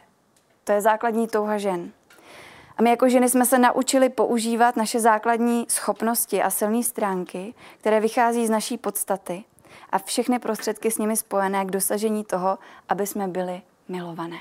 to 0.65 0.73
je 0.73 0.81
základní 0.81 1.29
touha 1.29 1.59
žen. 1.59 1.91
A 2.79 2.83
my 2.83 2.91
jako 2.91 3.09
ženy 3.09 3.29
jsme 3.29 3.47
se 3.47 3.59
naučili 3.59 4.09
používat 4.09 4.77
naše 4.77 5.01
základní 5.01 5.67
schopnosti 5.69 6.43
a 6.43 6.51
silné 6.51 6.83
stránky, 6.83 7.55
které 7.81 8.01
vychází 8.01 8.47
z 8.47 8.51
naší 8.51 8.79
podstaty 8.79 9.45
a 9.91 9.99
všechny 9.99 10.39
prostředky 10.39 10.91
s 10.91 10.99
nimi 10.99 11.17
spojené 11.17 11.65
k 11.65 11.71
dosažení 11.71 12.25
toho, 12.25 12.59
aby 12.89 13.07
jsme 13.07 13.29
byli 13.29 13.63
milované. 13.89 14.39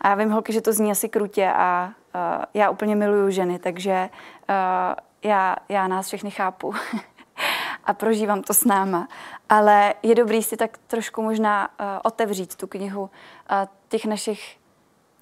A 0.00 0.08
já 0.08 0.14
vím, 0.14 0.30
holky, 0.30 0.52
že 0.52 0.60
to 0.60 0.72
zní 0.72 0.90
asi 0.90 1.08
krutě 1.08 1.52
a 1.56 1.92
uh, 2.14 2.44
já 2.54 2.70
úplně 2.70 2.96
miluju 2.96 3.30
ženy, 3.30 3.58
takže 3.58 4.08
uh, 4.48 4.94
já, 5.30 5.56
já 5.68 5.88
nás 5.88 6.06
všechny 6.06 6.30
chápu 6.30 6.74
a 7.84 7.94
prožívám 7.94 8.42
to 8.42 8.54
s 8.54 8.64
náma. 8.64 9.08
Ale 9.48 9.94
je 10.02 10.14
dobrý 10.14 10.42
si 10.42 10.56
tak 10.56 10.78
trošku 10.86 11.22
možná 11.22 11.68
uh, 11.68 11.86
otevřít 12.04 12.56
tu 12.56 12.66
knihu 12.66 13.02
uh, 13.02 13.08
těch 13.88 14.04
našich 14.04 14.58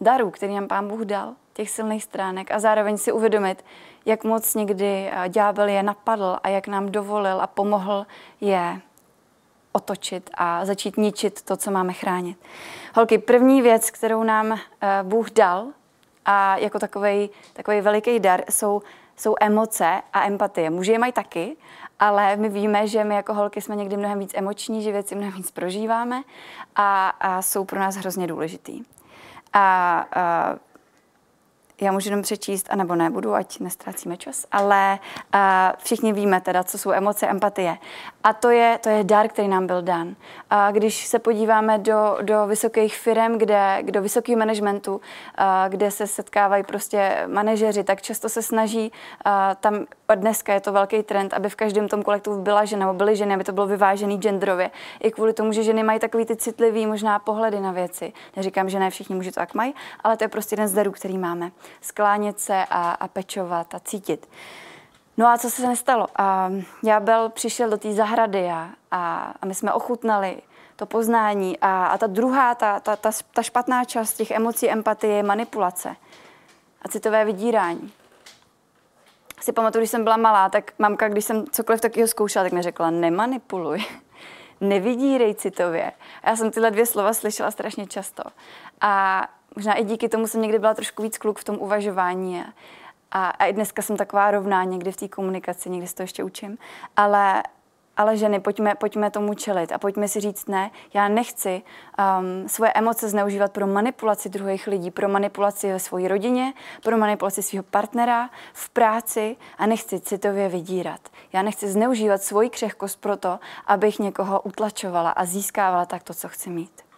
darů, 0.01 0.31
který 0.31 0.55
nám 0.55 0.69
Pán 0.69 0.89
Bůh 0.89 1.01
dal, 1.01 1.35
těch 1.53 1.71
silných 1.71 2.05
stránek 2.05 2.51
a 2.51 2.59
zároveň 2.59 2.97
si 2.97 3.13
uvědomit, 3.13 3.65
jak 4.07 4.25
moc 4.25 4.55
někdy 4.55 5.11
ďábel 5.29 5.69
je 5.69 5.83
napadl 5.83 6.39
a 6.43 6.49
jak 6.49 6.69
nám 6.69 6.89
dovolil 6.89 7.41
a 7.41 7.47
pomohl 7.47 8.07
je 8.41 8.81
otočit 9.73 10.31
a 10.35 10.65
začít 10.65 10.97
ničit 10.97 11.43
to, 11.43 11.57
co 11.57 11.71
máme 11.71 11.93
chránit. 11.93 12.39
Holky, 12.95 13.19
první 13.19 13.63
věc, 13.63 13.91
kterou 13.91 14.23
nám 14.23 14.59
Bůh 15.03 15.31
dal 15.31 15.67
a 16.25 16.57
jako 16.57 16.79
takový 16.79 17.31
takový 17.53 17.81
veliký 17.81 18.21
dar, 18.21 18.43
jsou, 18.51 18.83
jsou 19.17 19.35
emoce 19.41 20.03
a 20.13 20.27
empatie. 20.27 20.71
Muži 20.71 20.93
je 20.93 20.99
mají 20.99 21.13
taky, 21.13 21.57
ale 21.99 22.37
my 22.37 22.49
víme, 22.49 22.87
že 22.87 23.05
my 23.05 23.15
jako 23.15 23.35
holky 23.35 23.61
jsme 23.61 23.77
někdy 23.77 23.97
mnohem 23.97 24.19
víc 24.19 24.31
emoční, 24.35 24.83
že 24.83 24.93
věci 24.93 25.15
mnohem 25.15 25.33
víc 25.33 25.51
prožíváme 25.51 26.23
a, 26.77 27.09
a 27.09 27.43
jsou 27.43 27.65
pro 27.65 27.81
nás 27.81 27.97
hrozně 27.97 28.27
důležitý. 28.27 28.83
A, 29.53 30.07
a 30.15 30.55
já 31.81 31.93
můžu 31.93 32.09
jenom 32.09 32.23
přečíst, 32.23 32.67
anebo 32.71 32.95
nebudu, 32.95 33.35
ať 33.35 33.61
nestrácíme 33.61 34.17
čas, 34.17 34.47
ale 34.53 34.99
uh, 35.35 35.41
všichni 35.79 36.13
víme 36.13 36.41
teda, 36.41 36.65
co 36.65 36.79
jsou 36.79 36.93
emoce, 36.93 37.27
empatie. 37.27 37.79
A 38.29 38.33
to 38.33 38.51
je, 38.51 38.79
to 38.83 38.89
je 38.89 39.05
dar, 39.05 39.29
který 39.29 39.49
nám 39.49 39.67
byl 39.67 39.83
dan. 39.83 40.15
A 40.51 40.71
když 40.71 41.07
se 41.07 41.19
podíváme 41.19 41.79
do, 41.79 42.19
do 42.23 42.47
vysokých 42.47 42.97
firm, 42.97 43.39
kde, 43.39 43.83
do 43.83 44.03
vysokého 44.03 44.39
managementu, 44.39 44.97
uh, 44.97 45.01
kde 45.69 45.91
se 45.91 46.07
setkávají 46.07 46.65
prostě 46.65 47.25
manažeři, 47.27 47.85
tak 47.85 48.03
často 48.03 48.29
se 48.29 48.43
snaží, 48.43 48.93
uh, 49.27 49.33
tam 49.61 49.87
dneska 50.15 50.55
je 50.55 50.61
to 50.61 50.73
velký 50.73 51.03
trend, 51.03 51.35
aby 51.35 51.49
v 51.49 51.57
každém 51.57 51.89
tom 51.89 52.03
kolektivu 52.03 52.43
byla 52.43 52.65
žena, 52.65 52.87
nebo 52.87 52.99
byly 52.99 53.17
ženy, 53.17 53.35
aby 53.35 53.45
to 53.45 53.53
bylo 53.53 53.67
vyvážený 53.67 54.19
genderově. 54.19 54.71
I 55.01 55.11
kvůli 55.11 55.33
tomu, 55.33 55.53
že 55.53 55.63
ženy 55.63 55.83
mají 55.83 56.01
takový 56.01 56.25
ty 56.25 56.37
citlivý 56.37 56.87
možná 56.87 57.19
pohledy 57.19 57.61
na 57.61 57.73
věci. 57.73 58.13
Neříkám, 58.37 58.69
že 58.69 58.79
ne 58.79 58.91
všichni 58.91 59.15
muži 59.15 59.31
to 59.31 59.41
tak 59.41 59.55
mají, 59.55 59.75
ale 60.05 60.17
to 60.17 60.25
je 60.25 60.29
prostě 60.29 60.53
jeden 60.53 60.69
z 60.69 60.73
darů, 60.73 60.93
který 60.93 61.19
máme 61.19 61.51
sklánět 61.81 62.41
se 62.41 62.65
a, 62.71 62.91
a 62.91 63.09
pečovat 63.09 63.75
a 63.75 63.81
cítit. 63.81 64.27
No 65.19 65.27
a 65.27 65.39
co 65.39 65.51
se 65.51 65.67
nestalo? 65.67 66.07
A 66.17 66.51
byl 67.01 67.29
přišel 67.29 67.71
do 67.71 67.77
té 67.77 67.95
zahrady 67.95 68.51
a, 68.51 68.71
a, 68.91 69.35
a 69.43 69.47
my 69.47 69.55
jsme 69.55 69.73
ochutnali 69.73 70.43
to 70.77 70.87
poznání 70.87 71.59
a, 71.59 71.87
a 71.87 71.99
ta 71.99 72.07
druhá, 72.07 72.55
ta, 72.55 72.81
ta, 72.81 72.97
ta, 72.97 73.11
ta 73.35 73.43
špatná 73.43 73.85
část 73.85 74.13
těch 74.13 74.31
emocí, 74.31 74.71
empatie 74.71 75.15
je 75.15 75.23
manipulace 75.23 75.97
a 76.83 76.89
citové 76.89 77.25
vydírání. 77.25 77.93
Si 79.41 79.53
pamatuju, 79.53 79.81
když 79.81 79.91
jsem 79.91 80.05
byla 80.05 80.17
malá, 80.17 80.49
tak 80.49 80.73
mamka, 80.79 81.09
když 81.09 81.25
jsem 81.25 81.47
cokoliv 81.47 81.81
takového 81.81 82.09
zkoušela, 82.09 82.45
tak 82.45 82.53
mi 82.53 82.63
řekla, 82.63 82.91
nemanipuluj, 82.91 83.85
nevydírej 84.61 85.35
citově. 85.35 85.93
A 86.23 86.31
já 86.31 86.37
jsem 86.37 86.51
tyhle 86.51 86.71
dvě 86.71 86.87
slova 86.87 87.13
slyšela 87.13 87.51
strašně 87.51 87.87
často. 87.87 88.23
A 88.81 89.23
možná 89.57 89.75
i 89.75 89.85
díky 89.85 90.09
tomu 90.09 90.27
jsem 90.27 90.43
někdy 90.43 90.59
byla 90.59 90.75
trošku 90.75 91.03
víc 91.03 91.19
kluk 91.19 91.39
v 91.39 91.45
tom 91.45 91.57
uvažování. 91.61 92.45
A, 93.13 93.29
a 93.29 93.45
i 93.45 93.53
dneska 93.53 93.83
jsem 93.83 93.97
taková 93.97 94.31
rovná 94.31 94.65
někdy 94.65 94.93
v 94.93 94.97
té 94.97 95.09
komunikaci, 95.09 95.71
někdy 95.71 95.87
se 95.87 95.95
to 95.95 96.03
ještě 96.03 96.25
učím. 96.25 96.59
Ale, 96.97 97.43
ale 97.97 98.17
ženy, 98.17 98.41
pojďme, 98.41 98.75
pojďme 98.75 99.11
tomu 99.11 99.35
čelit 99.35 99.73
a 99.73 99.79
pojďme 99.79 100.09
si 100.09 100.21
říct 100.21 100.49
ne, 100.49 100.71
já 100.95 101.09
nechci 101.09 101.63
um, 101.99 102.49
svoje 102.49 102.73
emoce 102.73 103.09
zneužívat 103.09 103.53
pro 103.53 103.67
manipulaci 103.67 104.29
druhých 104.29 104.67
lidí, 104.67 104.91
pro 104.91 105.09
manipulaci 105.09 105.73
ve 105.73 105.79
své 105.79 106.09
rodině, 106.09 106.55
pro 106.83 106.99
manipulaci 106.99 107.43
svého 107.43 107.63
partnera, 107.63 108.31
v 108.53 108.69
práci 108.71 109.37
a 109.59 109.67
nechci 109.67 110.01
citově 110.01 110.49
vydírat. 110.49 111.01
Já 111.33 111.43
nechci 111.43 111.69
zneužívat 111.69 112.23
svoji 112.23 112.51
křehkost 112.51 113.01
proto, 113.01 113.39
abych 113.67 113.99
někoho 113.99 114.41
utlačovala 114.41 115.11
a 115.11 115.25
získávala 115.25 115.87
tak 115.87 116.03
to, 116.03 116.15
co 116.15 116.29
chci 116.29 116.51
mít. 116.51 116.89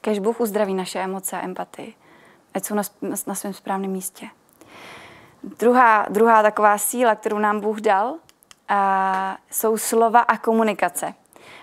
Kež 0.00 0.18
Bůh 0.18 0.40
uzdraví 0.40 0.74
naše 0.74 0.98
emoce 0.98 1.36
a 1.36 1.44
empatii, 1.44 1.94
ať 2.54 2.64
jsou 2.64 2.74
na, 2.74 2.82
na 3.26 3.34
svém 3.34 3.54
správném 3.54 3.90
místě. 3.90 4.28
Druhá, 5.58 6.06
druhá 6.10 6.42
taková 6.42 6.78
síla, 6.78 7.14
kterou 7.14 7.38
nám 7.38 7.60
Bůh 7.60 7.80
dal, 7.80 8.14
a 8.68 9.36
jsou 9.50 9.76
slova 9.76 10.20
a 10.20 10.36
komunikace. 10.36 11.14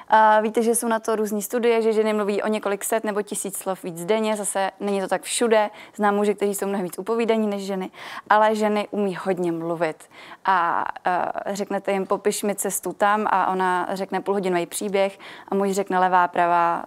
A 0.08 0.40
víte, 0.40 0.64
že 0.64 0.76
jsou 0.76 0.88
na 0.88 1.00
to 1.00 1.16
různé 1.16 1.42
studie, 1.42 1.82
že 1.82 1.94
ženy 1.94 2.14
mluví 2.14 2.44
o 2.44 2.48
několik 2.48 2.84
set 2.84 3.04
nebo 3.04 3.22
tisíc 3.22 3.58
slov 3.58 3.84
víc 3.84 4.06
denně, 4.06 4.36
zase 4.36 4.72
není 4.80 5.02
to 5.02 5.08
tak 5.08 5.22
všude. 5.22 5.70
Znám 5.96 6.16
muže, 6.16 6.34
kteří 6.34 6.56
jsou 6.56 6.68
mnohem 6.68 6.84
víc 6.84 7.00
upovídaní 7.00 7.48
než 7.48 7.66
ženy, 7.66 7.90
ale 8.30 8.56
ženy 8.56 8.88
umí 8.92 9.18
hodně 9.26 9.52
mluvit. 9.52 10.10
A, 10.46 10.86
a 11.06 11.32
řeknete 11.54 11.92
jim, 11.92 12.06
popiš 12.06 12.44
mi 12.44 12.56
cestu 12.56 12.94
tam 12.94 13.28
a 13.30 13.48
ona 13.48 13.88
řekne 13.92 14.22
půlhodinový 14.22 14.66
příběh 14.66 15.20
a 15.48 15.56
muž 15.56 15.72
řekne 15.72 16.00
levá, 16.00 16.28
pravá, 16.28 16.84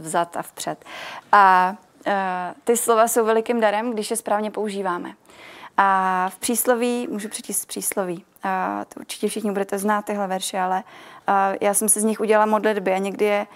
vzad 0.00 0.36
a 0.36 0.42
vpřed. 0.42 0.84
A 1.32 1.74
ty 2.64 2.76
slova 2.76 3.08
jsou 3.08 3.24
velikým 3.24 3.60
darem, 3.60 3.92
když 3.92 4.10
je 4.10 4.16
správně 4.16 4.50
používáme. 4.50 5.12
A 5.76 6.28
v 6.32 6.38
přísloví, 6.38 7.08
můžu 7.10 7.28
přečíst 7.28 7.66
přísloví, 7.66 8.24
a 8.42 8.84
to 8.84 9.00
určitě 9.00 9.28
všichni 9.28 9.52
budete 9.52 9.78
znát 9.78 10.04
tyhle 10.04 10.26
verše, 10.26 10.60
ale 10.60 10.84
a 11.26 11.52
já 11.60 11.74
jsem 11.74 11.88
se 11.88 12.00
z 12.00 12.04
nich 12.04 12.20
udělala 12.20 12.46
modlitby 12.46 12.92
a 12.92 12.98
někdy 12.98 13.24
je 13.24 13.46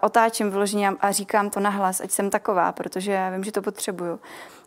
otáčím 0.00 0.50
vyloženě 0.50 0.92
a 1.00 1.12
říkám 1.12 1.50
to 1.50 1.60
nahlas, 1.60 2.00
ať 2.00 2.10
jsem 2.10 2.30
taková, 2.30 2.72
protože 2.72 3.30
vím, 3.32 3.44
že 3.44 3.52
to 3.52 3.62
potřebuju. 3.62 4.20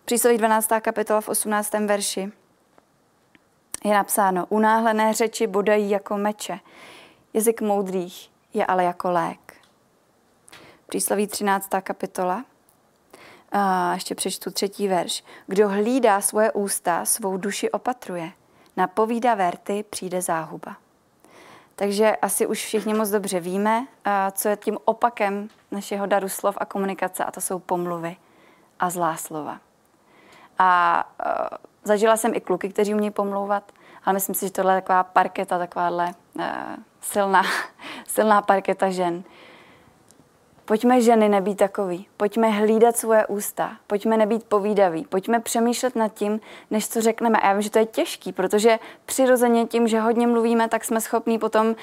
Přísloví 0.06 0.38
12. 0.38 0.70
kapitola 0.82 1.22
v 1.22 1.30
18. 1.30 1.74
verši 1.74 2.32
je 3.84 3.94
napsáno, 3.94 4.46
unáhlené 4.50 5.14
řeči 5.14 5.48
bodají 5.48 5.90
jako 5.90 6.18
meče, 6.18 6.60
jazyk 7.34 7.62
moudrých 7.62 8.32
je 8.54 8.66
ale 8.66 8.84
jako 8.84 9.12
lék. 9.12 9.54
Přísloví 10.88 11.28
13. 11.28 11.70
kapitola, 11.82 12.46
A 13.52 13.94
ještě 13.94 14.16
přečtu 14.16 14.52
třetí 14.52 14.88
verš. 14.88 15.24
Kdo 15.48 15.70
hlídá 15.70 16.22
svoje 16.22 16.52
ústa, 16.52 17.06
svou 17.06 17.38
duši 17.38 17.72
opatruje. 17.72 18.32
Na 18.78 18.88
povída 18.88 19.36
verty 19.36 19.86
přijde 19.90 20.22
záhuba. 20.22 20.76
Takže 21.76 22.16
asi 22.16 22.48
už 22.48 22.66
všichni 22.66 22.94
moc 22.94 23.10
dobře 23.10 23.40
víme, 23.40 23.88
co 24.32 24.50
je 24.50 24.58
tím 24.58 24.78
opakem 24.86 25.50
našeho 25.72 26.06
daru 26.06 26.30
slov 26.30 26.58
a 26.60 26.66
komunikace, 26.66 27.26
a 27.26 27.32
to 27.32 27.42
jsou 27.42 27.60
pomluvy 27.60 28.18
a 28.80 28.90
zlá 28.90 29.16
slova. 29.16 29.60
A 30.60 31.04
uh, 31.26 31.58
zažila 31.84 32.18
jsem 32.18 32.36
i 32.36 32.42
kluky, 32.42 32.70
kteří 32.70 32.94
umějí 32.94 33.12
pomlouvat, 33.12 33.72
ale 34.06 34.14
myslím 34.14 34.36
si, 34.36 34.46
že 34.46 34.52
tohle 34.52 34.76
je 34.76 34.82
taková 34.82 35.04
parketa, 35.04 35.58
takováhle 35.58 36.14
uh, 36.34 36.44
silná, 37.02 37.44
silná 38.08 38.42
parketa 38.42 38.90
žen. 38.90 39.24
Pojďme 40.70 41.02
ženy 41.02 41.30
nebýt 41.30 41.58
takový. 41.58 42.08
Pojďme 42.18 42.50
hlídat 42.50 42.98
svoje 42.98 43.28
ústa. 43.28 43.78
Pojďme 43.88 44.18
nebýt 44.18 44.44
povídaví. 44.44 45.06
Pojďme 45.10 45.40
přemýšlet 45.40 45.96
nad 45.96 46.14
tím, 46.14 46.40
než 46.72 46.88
co 46.88 47.02
řekneme. 47.02 47.40
A 47.40 47.48
já 47.48 47.54
vím, 47.54 47.62
že 47.62 47.70
to 47.70 47.80
je 47.80 47.86
těžký, 47.86 48.32
protože 48.32 48.80
přirozeně 49.06 49.66
tím, 49.66 49.88
že 49.88 50.00
hodně 50.00 50.28
mluvíme, 50.28 50.70
tak 50.70 50.86
jsme 50.86 51.02
schopní 51.02 51.40
potom 51.40 51.68
uh, 51.68 51.76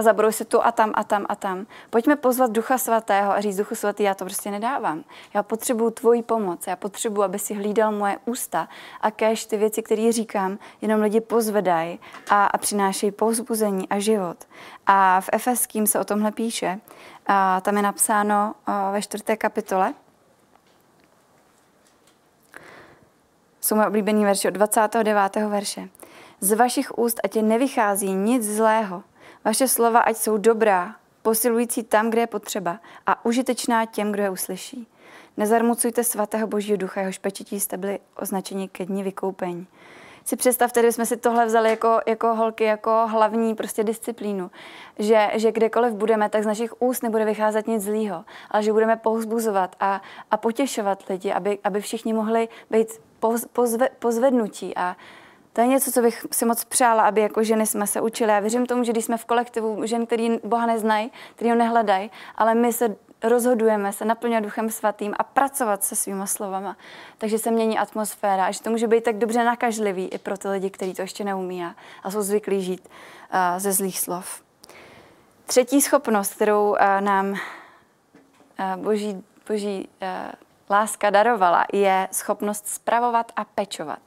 zabrousit 0.00 0.48
tu 0.48 0.66
a 0.66 0.72
tam 0.72 0.92
a 0.94 1.04
tam 1.04 1.26
a 1.28 1.34
tam. 1.34 1.66
Pojďme 1.90 2.16
pozvat 2.16 2.50
Ducha 2.50 2.78
Svatého 2.78 3.32
a 3.32 3.40
říct 3.40 3.56
Duchu 3.56 3.74
Svatý, 3.74 4.02
já 4.02 4.14
to 4.14 4.24
prostě 4.24 4.50
nedávám. 4.50 5.04
Já 5.34 5.42
potřebuju 5.42 5.90
tvoji 5.90 6.22
pomoc. 6.22 6.66
Já 6.66 6.76
potřebuju, 6.76 7.22
aby 7.22 7.38
si 7.38 7.54
hlídal 7.54 7.92
moje 7.92 8.18
ústa. 8.24 8.68
A 9.00 9.10
kež 9.10 9.46
ty 9.46 9.56
věci, 9.56 9.82
které 9.82 10.12
říkám, 10.12 10.58
jenom 10.80 11.00
lidi 11.00 11.20
pozvedají 11.20 12.00
a, 12.30 12.46
a 12.46 12.58
přinášejí 12.58 13.12
povzbuzení 13.12 13.88
a 13.88 13.98
život. 13.98 14.36
A 14.86 15.20
v 15.20 15.28
Efeským 15.32 15.86
se 15.86 16.00
o 16.00 16.04
tomhle 16.04 16.32
píše, 16.32 16.80
a 17.32 17.60
tam 17.60 17.76
je 17.76 17.82
napsáno 17.82 18.54
ve 18.92 19.02
čtvrté 19.02 19.36
kapitole. 19.36 19.94
Jsou 23.60 23.74
moje 23.74 23.88
oblíbený 23.88 24.24
verše 24.24 24.48
od 24.48 24.54
29. 24.54 25.36
verše. 25.48 25.88
Z 26.40 26.52
vašich 26.52 26.98
úst 26.98 27.20
ať 27.24 27.36
je 27.36 27.42
nevychází 27.42 28.12
nic 28.12 28.56
zlého. 28.56 29.02
Vaše 29.44 29.68
slova 29.68 30.00
ať 30.00 30.16
jsou 30.16 30.36
dobrá, 30.36 30.96
posilující 31.22 31.82
tam, 31.82 32.10
kde 32.10 32.20
je 32.20 32.26
potřeba 32.26 32.80
a 33.06 33.24
užitečná 33.24 33.86
těm, 33.86 34.12
kdo 34.12 34.22
je 34.22 34.30
uslyší. 34.30 34.86
Nezarmucujte 35.36 36.04
svatého 36.04 36.46
božího 36.46 36.76
ducha, 36.76 37.00
jehož 37.00 37.18
pečetí 37.18 37.60
jste 37.60 37.76
byli 37.76 37.98
označeni 38.16 38.68
ke 38.68 38.86
dní 38.86 39.02
vykoupení 39.02 39.66
si 40.24 40.36
představte, 40.36 40.92
jsme 40.92 41.06
si 41.06 41.16
tohle 41.16 41.46
vzali 41.46 41.70
jako, 41.70 42.00
jako 42.06 42.34
holky, 42.34 42.64
jako 42.64 43.06
hlavní 43.06 43.54
prostě 43.54 43.84
disciplínu, 43.84 44.50
že, 44.98 45.30
že 45.34 45.52
kdekoliv 45.52 45.92
budeme, 45.92 46.28
tak 46.28 46.42
z 46.42 46.46
našich 46.46 46.82
úst 46.82 47.02
nebude 47.02 47.24
vycházet 47.24 47.66
nic 47.66 47.82
zlýho, 47.82 48.24
ale 48.50 48.62
že 48.62 48.72
budeme 48.72 48.96
povzbuzovat 48.96 49.76
a, 49.80 50.02
a 50.30 50.36
potěšovat 50.36 51.08
lidi, 51.08 51.32
aby, 51.32 51.58
aby 51.64 51.80
všichni 51.80 52.12
mohli 52.12 52.48
být 52.70 53.00
pozve, 53.52 53.88
pozvednutí 53.98 54.76
a 54.76 54.96
to 55.52 55.60
je 55.60 55.66
něco, 55.66 55.92
co 55.92 56.02
bych 56.02 56.26
si 56.32 56.44
moc 56.44 56.64
přála, 56.64 57.02
aby 57.02 57.20
jako 57.20 57.42
ženy 57.42 57.66
jsme 57.66 57.86
se 57.86 58.00
učili. 58.00 58.32
Já 58.32 58.40
věřím 58.40 58.66
tomu, 58.66 58.84
že 58.84 58.92
když 58.92 59.04
jsme 59.04 59.16
v 59.16 59.24
kolektivu 59.24 59.86
žen, 59.86 60.06
který 60.06 60.38
Boha 60.44 60.66
neznají, 60.66 61.12
který 61.34 61.50
ho 61.50 61.56
nehledají, 61.56 62.10
ale 62.36 62.54
my 62.54 62.72
se 62.72 62.96
rozhodujeme 63.22 63.92
se 63.92 64.04
naplňovat 64.04 64.44
Duchem 64.44 64.70
Svatým 64.70 65.14
a 65.18 65.22
pracovat 65.22 65.84
se 65.84 65.96
svýma 65.96 66.26
slovama. 66.26 66.76
Takže 67.18 67.38
se 67.38 67.50
mění 67.50 67.78
atmosféra 67.78 68.46
a 68.46 68.50
že 68.50 68.62
to 68.62 68.70
může 68.70 68.86
být 68.86 69.04
tak 69.04 69.18
dobře 69.18 69.44
nakažlivý 69.44 70.08
i 70.08 70.18
pro 70.18 70.38
ty 70.38 70.48
lidi, 70.48 70.70
kteří 70.70 70.94
to 70.94 71.02
ještě 71.02 71.24
neumí 71.24 71.64
a, 71.64 72.10
jsou 72.10 72.22
zvyklí 72.22 72.62
žít 72.62 72.88
ze 73.56 73.72
zlých 73.72 74.00
slov. 74.00 74.42
Třetí 75.46 75.82
schopnost, 75.82 76.34
kterou 76.34 76.76
nám 77.00 77.34
boží, 78.76 79.24
boží 79.48 79.88
láska 80.70 81.10
darovala, 81.10 81.64
je 81.72 82.08
schopnost 82.12 82.68
spravovat 82.68 83.32
a 83.36 83.44
pečovat. 83.44 83.98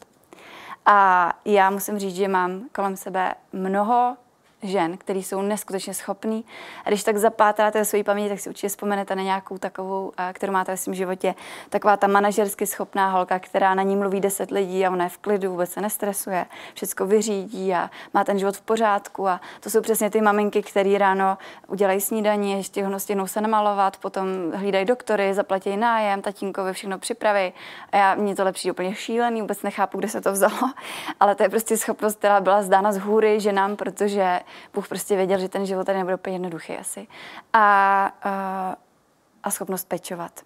A 0.85 1.29
já 1.45 1.69
musím 1.69 1.99
říct, 1.99 2.15
že 2.15 2.27
mám 2.27 2.69
kolem 2.71 2.97
sebe 2.97 3.33
mnoho 3.53 4.17
žen, 4.63 4.97
který 4.97 5.23
jsou 5.23 5.41
neskutečně 5.41 5.93
schopný. 5.93 6.45
A 6.85 6.89
když 6.89 7.03
tak 7.03 7.17
zapátráte 7.17 7.79
ve 7.79 7.85
své 7.85 8.03
paměti, 8.03 8.29
tak 8.29 8.39
si 8.39 8.49
určitě 8.49 8.69
vzpomenete 8.69 9.15
na 9.15 9.23
nějakou 9.23 9.57
takovou, 9.57 10.11
kterou 10.33 10.53
máte 10.53 10.71
ve 10.71 10.77
svém 10.77 10.95
životě. 10.95 11.35
Taková 11.69 11.97
ta 11.97 12.07
manažersky 12.07 12.67
schopná 12.67 13.09
holka, 13.09 13.39
která 13.39 13.75
na 13.75 13.83
ní 13.83 13.95
mluví 13.95 14.19
deset 14.19 14.51
lidí 14.51 14.85
a 14.85 14.91
ona 14.91 15.03
je 15.03 15.09
v 15.09 15.17
klidu, 15.17 15.51
vůbec 15.51 15.71
se 15.71 15.81
nestresuje, 15.81 16.45
všechno 16.73 17.05
vyřídí 17.05 17.73
a 17.73 17.89
má 18.13 18.23
ten 18.23 18.39
život 18.39 18.57
v 18.57 18.61
pořádku. 18.61 19.27
A 19.27 19.41
to 19.59 19.69
jsou 19.69 19.81
přesně 19.81 20.09
ty 20.09 20.21
maminky, 20.21 20.61
které 20.61 20.97
ráno 20.97 21.37
udělají 21.67 22.01
snídaní, 22.01 22.51
ještě 22.51 22.85
ho 22.85 22.99
stěhnou 22.99 23.27
se 23.27 23.41
namalovat, 23.41 23.97
potom 23.97 24.27
hlídají 24.53 24.85
doktory, 24.85 25.33
zaplatí 25.33 25.77
nájem, 25.77 26.21
tatínkovi 26.21 26.73
všechno 26.73 26.99
připraví. 26.99 27.53
A 27.91 27.97
já, 27.97 28.15
mě 28.15 28.35
to 28.35 28.43
lepší 28.43 28.71
úplně 28.71 28.95
šílený, 28.95 29.41
vůbec 29.41 29.63
nechápu, 29.63 29.97
kde 29.97 30.07
se 30.07 30.21
to 30.21 30.31
vzalo, 30.31 30.71
ale 31.19 31.35
to 31.35 31.43
je 31.43 31.49
prostě 31.49 31.77
schopnost, 31.77 32.17
která 32.17 32.41
byla 32.41 32.61
zdána 32.61 32.91
z 32.91 32.97
hůry 32.97 33.39
ženám, 33.39 33.75
protože 33.75 34.39
Bůh 34.73 34.87
prostě 34.87 35.15
věděl, 35.15 35.39
že 35.39 35.49
ten 35.49 35.65
život 35.65 35.83
tady 35.83 35.97
nebude 35.97 36.15
úplně 36.15 36.35
jednoduchý 36.35 36.77
asi. 36.77 37.07
A, 37.53 38.05
a, 38.23 38.75
a 39.43 39.51
schopnost 39.51 39.87
pečovat. 39.87 40.41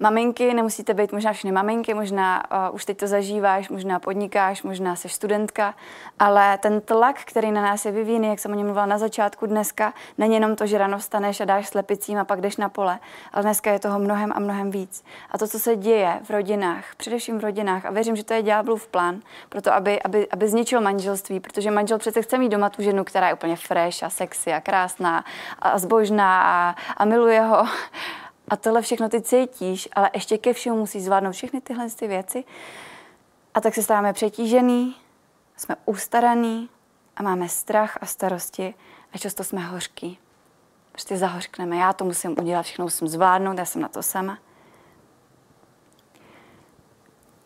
Maminky, 0.00 0.54
nemusíte 0.54 0.94
být 0.94 1.12
možná 1.12 1.32
všechny 1.32 1.52
maminky, 1.52 1.94
možná 1.94 2.42
uh, 2.68 2.74
už 2.74 2.84
teď 2.84 2.98
to 2.98 3.06
zažíváš, 3.06 3.68
možná 3.68 3.98
podnikáš, 3.98 4.62
možná 4.62 4.96
jsi 4.96 5.08
studentka, 5.08 5.74
ale 6.18 6.58
ten 6.58 6.80
tlak, 6.80 7.16
který 7.24 7.52
na 7.52 7.62
nás 7.62 7.84
je 7.84 7.92
vyvíjený, 7.92 8.28
jak 8.28 8.38
jsem 8.38 8.52
o 8.52 8.54
něm 8.54 8.66
mluvila 8.66 8.86
na 8.86 8.98
začátku 8.98 9.46
dneska, 9.46 9.94
není 10.18 10.34
jenom 10.34 10.56
to, 10.56 10.66
že 10.66 10.78
ráno 10.78 10.98
vstaneš 10.98 11.40
a 11.40 11.44
dáš 11.44 11.68
slepicím 11.68 12.18
a 12.18 12.24
pak 12.24 12.40
jdeš 12.40 12.56
na 12.56 12.68
pole, 12.68 12.98
ale 13.32 13.42
dneska 13.42 13.72
je 13.72 13.78
toho 13.78 13.98
mnohem 13.98 14.32
a 14.34 14.38
mnohem 14.38 14.70
víc. 14.70 15.04
A 15.30 15.38
to, 15.38 15.48
co 15.48 15.58
se 15.58 15.76
děje 15.76 16.20
v 16.24 16.30
rodinách, 16.30 16.84
především 16.96 17.38
v 17.38 17.42
rodinách, 17.42 17.86
a 17.86 17.90
věřím, 17.90 18.16
že 18.16 18.24
to 18.24 18.34
je 18.34 18.42
ďáblův 18.42 18.86
plán, 18.86 19.20
proto 19.48 19.74
aby, 19.74 20.02
aby, 20.02 20.28
aby 20.30 20.48
zničil 20.48 20.80
manželství, 20.80 21.40
protože 21.40 21.70
manžel 21.70 21.98
přece 21.98 22.22
chce 22.22 22.38
mít 22.38 22.48
doma 22.48 22.70
tu 22.70 22.82
ženu, 22.82 23.04
která 23.04 23.28
je 23.28 23.34
úplně 23.34 23.56
fresh 23.56 24.02
a 24.02 24.10
sexy 24.10 24.52
a 24.52 24.60
krásná 24.60 25.24
a 25.58 25.78
zbožná 25.78 26.42
a, 26.42 26.74
a 26.96 27.04
miluje 27.04 27.40
ho 27.40 27.66
a 28.48 28.56
tohle 28.56 28.82
všechno 28.82 29.08
ty 29.08 29.22
cítíš, 29.22 29.88
ale 29.92 30.10
ještě 30.14 30.38
ke 30.38 30.52
všemu 30.52 30.76
musíš 30.76 31.04
zvládnout 31.04 31.32
všechny 31.32 31.60
tyhle 31.60 31.90
ty 31.90 32.08
věci. 32.08 32.44
A 33.54 33.60
tak 33.60 33.74
se 33.74 33.82
stáváme 33.82 34.12
přetížený, 34.12 34.96
jsme 35.56 35.76
ustaraný 35.84 36.68
a 37.16 37.22
máme 37.22 37.48
strach 37.48 37.98
a 38.00 38.06
starosti 38.06 38.74
a 39.12 39.18
často 39.18 39.44
jsme 39.44 39.60
hořký. 39.60 40.18
Prostě 40.92 41.16
zahořkneme. 41.16 41.76
Já 41.76 41.92
to 41.92 42.04
musím 42.04 42.34
udělat, 42.38 42.62
všechno 42.62 42.84
musím 42.84 43.08
zvládnout, 43.08 43.58
já 43.58 43.64
jsem 43.64 43.82
na 43.82 43.88
to 43.88 44.02
sama. 44.02 44.38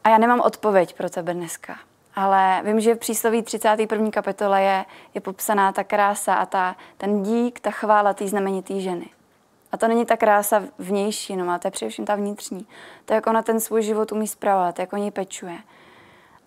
A 0.04 0.08
já 0.08 0.18
nemám 0.18 0.40
odpověď 0.40 0.96
pro 0.96 1.10
tebe 1.10 1.34
dneska. 1.34 1.78
Ale 2.14 2.62
vím, 2.64 2.80
že 2.80 2.94
v 2.94 2.98
přísloví 2.98 3.42
31. 3.42 4.10
kapitole 4.10 4.62
je, 4.62 4.84
je 5.14 5.20
popsaná 5.20 5.72
ta 5.72 5.84
krása 5.84 6.34
a 6.34 6.46
ta, 6.46 6.76
ten 6.96 7.22
dík, 7.22 7.60
ta 7.60 7.70
chvála 7.70 8.14
té 8.14 8.28
znamenité 8.28 8.80
ženy. 8.80 9.10
A 9.72 9.76
to 9.76 9.88
není 9.88 10.06
ta 10.06 10.16
krása 10.16 10.62
vnější, 10.78 11.36
no, 11.36 11.48
ale 11.48 11.58
to 11.58 11.66
je 11.66 11.70
především 11.70 12.04
ta 12.04 12.14
vnitřní. 12.14 12.66
To, 13.04 13.14
jak 13.14 13.26
ona 13.26 13.42
ten 13.42 13.60
svůj 13.60 13.82
život 13.82 14.12
umí 14.12 14.28
zpravovat, 14.28 14.78
jak 14.78 14.92
o 14.92 14.96
něj 14.96 15.10
pečuje. 15.10 15.58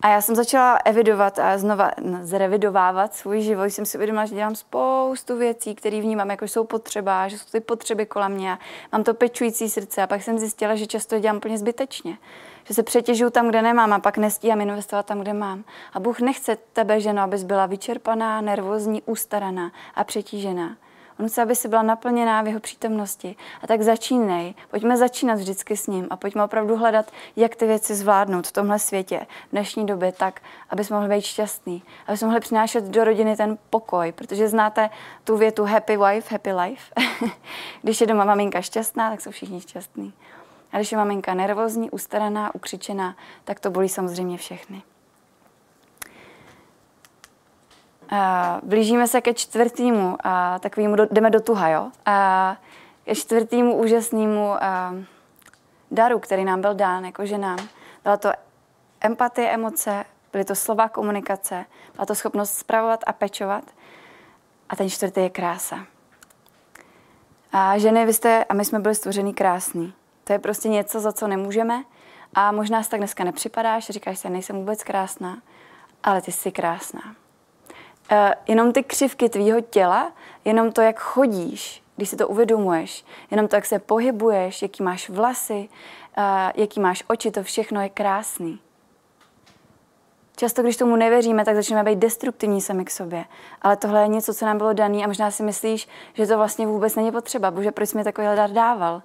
A 0.00 0.08
já 0.08 0.20
jsem 0.20 0.34
začala 0.34 0.78
evidovat 0.84 1.38
a 1.38 1.58
znova 1.58 1.90
zrevidovávat 2.20 3.14
svůj 3.14 3.40
život. 3.40 3.64
Jsem 3.64 3.86
si 3.86 3.98
uvědomila, 3.98 4.26
že 4.26 4.34
dělám 4.34 4.54
spoustu 4.54 5.36
věcí, 5.36 5.74
které 5.74 6.00
vnímám, 6.00 6.30
jako 6.30 6.44
jsou 6.44 6.64
potřeba, 6.64 7.28
že 7.28 7.38
jsou 7.38 7.50
ty 7.52 7.60
potřeby 7.60 8.06
kolem 8.06 8.32
mě. 8.32 8.58
Mám 8.92 9.04
to 9.04 9.14
pečující 9.14 9.70
srdce 9.70 10.02
a 10.02 10.06
pak 10.06 10.22
jsem 10.22 10.38
zjistila, 10.38 10.74
že 10.74 10.86
často 10.86 11.18
dělám 11.18 11.36
úplně 11.36 11.58
zbytečně. 11.58 12.18
Že 12.64 12.74
se 12.74 12.82
přetěžuju 12.82 13.30
tam, 13.30 13.48
kde 13.48 13.62
nemám 13.62 13.92
a 13.92 13.98
pak 13.98 14.18
nestíhám 14.18 14.60
investovat 14.60 15.06
tam, 15.06 15.20
kde 15.20 15.32
mám. 15.32 15.64
A 15.92 16.00
Bůh 16.00 16.20
nechce 16.20 16.56
tebe, 16.72 17.00
ženo, 17.00 17.22
abys 17.22 17.44
byla 17.44 17.66
vyčerpaná, 17.66 18.40
nervózní, 18.40 19.02
ustaraná 19.02 19.72
a 19.94 20.04
přetížená. 20.04 20.76
On 21.20 21.28
chce, 21.28 21.42
aby 21.42 21.56
si 21.56 21.68
byla 21.68 21.82
naplněná 21.82 22.42
v 22.42 22.46
jeho 22.46 22.60
přítomnosti. 22.60 23.36
A 23.62 23.66
tak 23.66 23.82
začínej. 23.82 24.54
Pojďme 24.70 24.96
začínat 24.96 25.34
vždycky 25.34 25.76
s 25.76 25.86
ním 25.86 26.06
a 26.10 26.16
pojďme 26.16 26.44
opravdu 26.44 26.76
hledat, 26.76 27.10
jak 27.36 27.56
ty 27.56 27.66
věci 27.66 27.94
zvládnout 27.94 28.46
v 28.46 28.52
tomhle 28.52 28.78
světě, 28.78 29.26
v 29.48 29.50
dnešní 29.50 29.86
době, 29.86 30.12
tak, 30.12 30.40
aby 30.70 30.84
jsme 30.84 30.96
mohli 30.96 31.16
být 31.16 31.24
šťastní, 31.24 31.82
aby 32.06 32.16
jsme 32.16 32.26
mohli 32.26 32.40
přinášet 32.40 32.84
do 32.84 33.04
rodiny 33.04 33.36
ten 33.36 33.58
pokoj, 33.70 34.12
protože 34.12 34.48
znáte 34.48 34.90
tu 35.24 35.36
větu 35.36 35.64
happy 35.64 35.96
wife, 35.96 36.34
happy 36.34 36.52
life. 36.52 36.94
když 37.82 38.00
je 38.00 38.06
doma 38.06 38.24
maminka 38.24 38.60
šťastná, 38.60 39.10
tak 39.10 39.20
jsou 39.20 39.30
všichni 39.30 39.60
šťastní. 39.60 40.12
A 40.72 40.76
když 40.76 40.92
je 40.92 40.98
maminka 40.98 41.34
nervózní, 41.34 41.90
ustaraná, 41.90 42.54
ukřičená, 42.54 43.16
tak 43.44 43.60
to 43.60 43.70
bolí 43.70 43.88
samozřejmě 43.88 44.38
všechny. 44.38 44.82
Blížíme 48.62 49.08
se 49.08 49.20
ke 49.20 49.34
čtvrtému, 49.34 50.16
a 50.24 50.58
takovému, 50.58 50.96
jdeme 51.10 51.30
do 51.30 51.40
tuha, 51.40 51.68
jo? 51.68 51.90
A 52.06 52.56
ke 53.04 53.14
čtvrtému 53.14 53.76
úžasnému 53.76 54.54
daru, 55.90 56.18
který 56.18 56.44
nám 56.44 56.60
byl 56.60 56.74
dán 56.74 57.04
jako 57.04 57.26
ženám. 57.26 57.58
Byla 58.02 58.16
to 58.16 58.32
empatie, 59.00 59.50
emoce, 59.50 60.04
byly 60.32 60.44
to 60.44 60.54
slova 60.54 60.88
komunikace, 60.88 61.64
byla 61.94 62.06
to 62.06 62.14
schopnost 62.14 62.54
spravovat 62.54 63.00
a 63.06 63.12
pečovat. 63.12 63.64
A 64.68 64.76
ten 64.76 64.90
čtvrtý 64.90 65.20
je 65.20 65.30
krása. 65.30 65.78
A 67.52 67.78
ženy, 67.78 68.06
vy 68.06 68.12
jste, 68.12 68.44
a 68.44 68.54
my 68.54 68.64
jsme 68.64 68.78
byli 68.78 68.94
stvořený 68.94 69.34
krásný. 69.34 69.94
To 70.24 70.32
je 70.32 70.38
prostě 70.38 70.68
něco, 70.68 71.00
za 71.00 71.12
co 71.12 71.28
nemůžeme. 71.28 71.84
A 72.34 72.52
možná 72.52 72.82
si 72.82 72.90
tak 72.90 73.00
dneska 73.00 73.24
nepřipadáš, 73.24 73.90
říkáš 73.90 74.18
si, 74.18 74.30
nejsem 74.30 74.56
vůbec 74.56 74.84
krásná, 74.84 75.38
ale 76.02 76.22
ty 76.22 76.32
jsi 76.32 76.52
krásná. 76.52 77.00
Uh, 78.12 78.18
jenom 78.46 78.72
ty 78.72 78.82
křivky 78.82 79.28
tvýho 79.28 79.60
těla, 79.60 80.12
jenom 80.44 80.72
to, 80.72 80.80
jak 80.80 81.00
chodíš, 81.00 81.82
když 81.96 82.08
si 82.08 82.16
to 82.16 82.28
uvědomuješ, 82.28 83.04
jenom 83.30 83.48
to, 83.48 83.56
jak 83.56 83.66
se 83.66 83.78
pohybuješ, 83.78 84.62
jaký 84.62 84.82
máš 84.82 85.10
vlasy, 85.10 85.68
uh, 86.18 86.24
jaký 86.54 86.80
máš 86.80 87.04
oči, 87.06 87.30
to 87.30 87.42
všechno 87.42 87.82
je 87.82 87.88
krásný. 87.88 88.60
Často, 90.36 90.62
když 90.62 90.76
tomu 90.76 90.96
nevěříme, 90.96 91.44
tak 91.44 91.56
začneme 91.56 91.84
být 91.84 91.98
destruktivní 91.98 92.60
sami 92.60 92.84
k 92.84 92.90
sobě. 92.90 93.24
Ale 93.62 93.76
tohle 93.76 94.02
je 94.02 94.08
něco, 94.08 94.34
co 94.34 94.46
nám 94.46 94.58
bylo 94.58 94.72
dané 94.72 95.04
a 95.04 95.06
možná 95.06 95.30
si 95.30 95.42
myslíš, 95.42 95.88
že 96.14 96.26
to 96.26 96.36
vlastně 96.36 96.66
vůbec 96.66 96.94
není 96.94 97.12
potřeba. 97.12 97.50
Bože, 97.50 97.72
proč 97.72 97.88
jsi 97.88 97.96
mi 97.96 98.04
takový 98.04 98.26
dar 98.36 98.50
dával? 98.50 99.02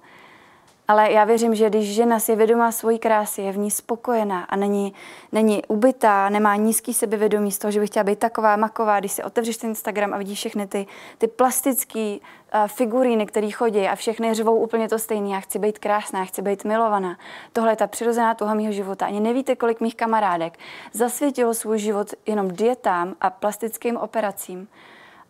Ale 0.90 1.12
já 1.12 1.24
věřím, 1.24 1.54
že 1.54 1.68
když 1.68 1.94
žena 1.94 2.18
si 2.18 2.32
je 2.32 2.36
vědomá 2.36 2.72
svojí 2.72 2.98
krásy, 2.98 3.42
je 3.42 3.52
v 3.52 3.58
ní 3.58 3.70
spokojená 3.70 4.40
a 4.44 4.56
není, 4.56 4.94
není 5.32 5.62
ubytá, 5.68 6.28
nemá 6.28 6.56
nízký 6.56 6.94
sebevědomí 6.94 7.52
z 7.52 7.58
toho, 7.58 7.70
že 7.70 7.80
by 7.80 7.86
chtěla 7.86 8.04
být 8.04 8.18
taková, 8.18 8.56
maková, 8.56 9.00
když 9.00 9.12
si 9.12 9.22
otevřeš 9.22 9.56
ten 9.56 9.70
Instagram 9.70 10.14
a 10.14 10.18
vidíš 10.18 10.38
všechny 10.38 10.66
ty, 10.66 10.86
ty 11.18 11.28
plastické 11.28 12.16
uh, 12.18 12.66
figuríny, 12.66 13.26
které 13.26 13.50
chodí 13.50 13.88
a 13.88 13.96
všechny 13.96 14.34
řvou 14.34 14.56
úplně 14.56 14.88
to 14.88 14.98
stejné. 14.98 15.34
Já 15.34 15.40
chci 15.40 15.58
být 15.58 15.78
krásná, 15.78 16.18
já 16.18 16.24
chci 16.24 16.42
být 16.42 16.64
milovaná. 16.64 17.18
Tohle 17.52 17.72
je 17.72 17.76
ta 17.76 17.86
přirozená 17.86 18.34
tuha 18.34 18.54
mého 18.54 18.72
života. 18.72 19.06
Ani 19.06 19.20
nevíte, 19.20 19.56
kolik 19.56 19.80
mých 19.80 19.96
kamarádek 19.96 20.58
zasvětilo 20.92 21.54
svůj 21.54 21.78
život 21.78 22.08
jenom 22.26 22.48
dietám 22.48 23.14
a 23.20 23.30
plastickým 23.30 23.96
operacím 23.96 24.68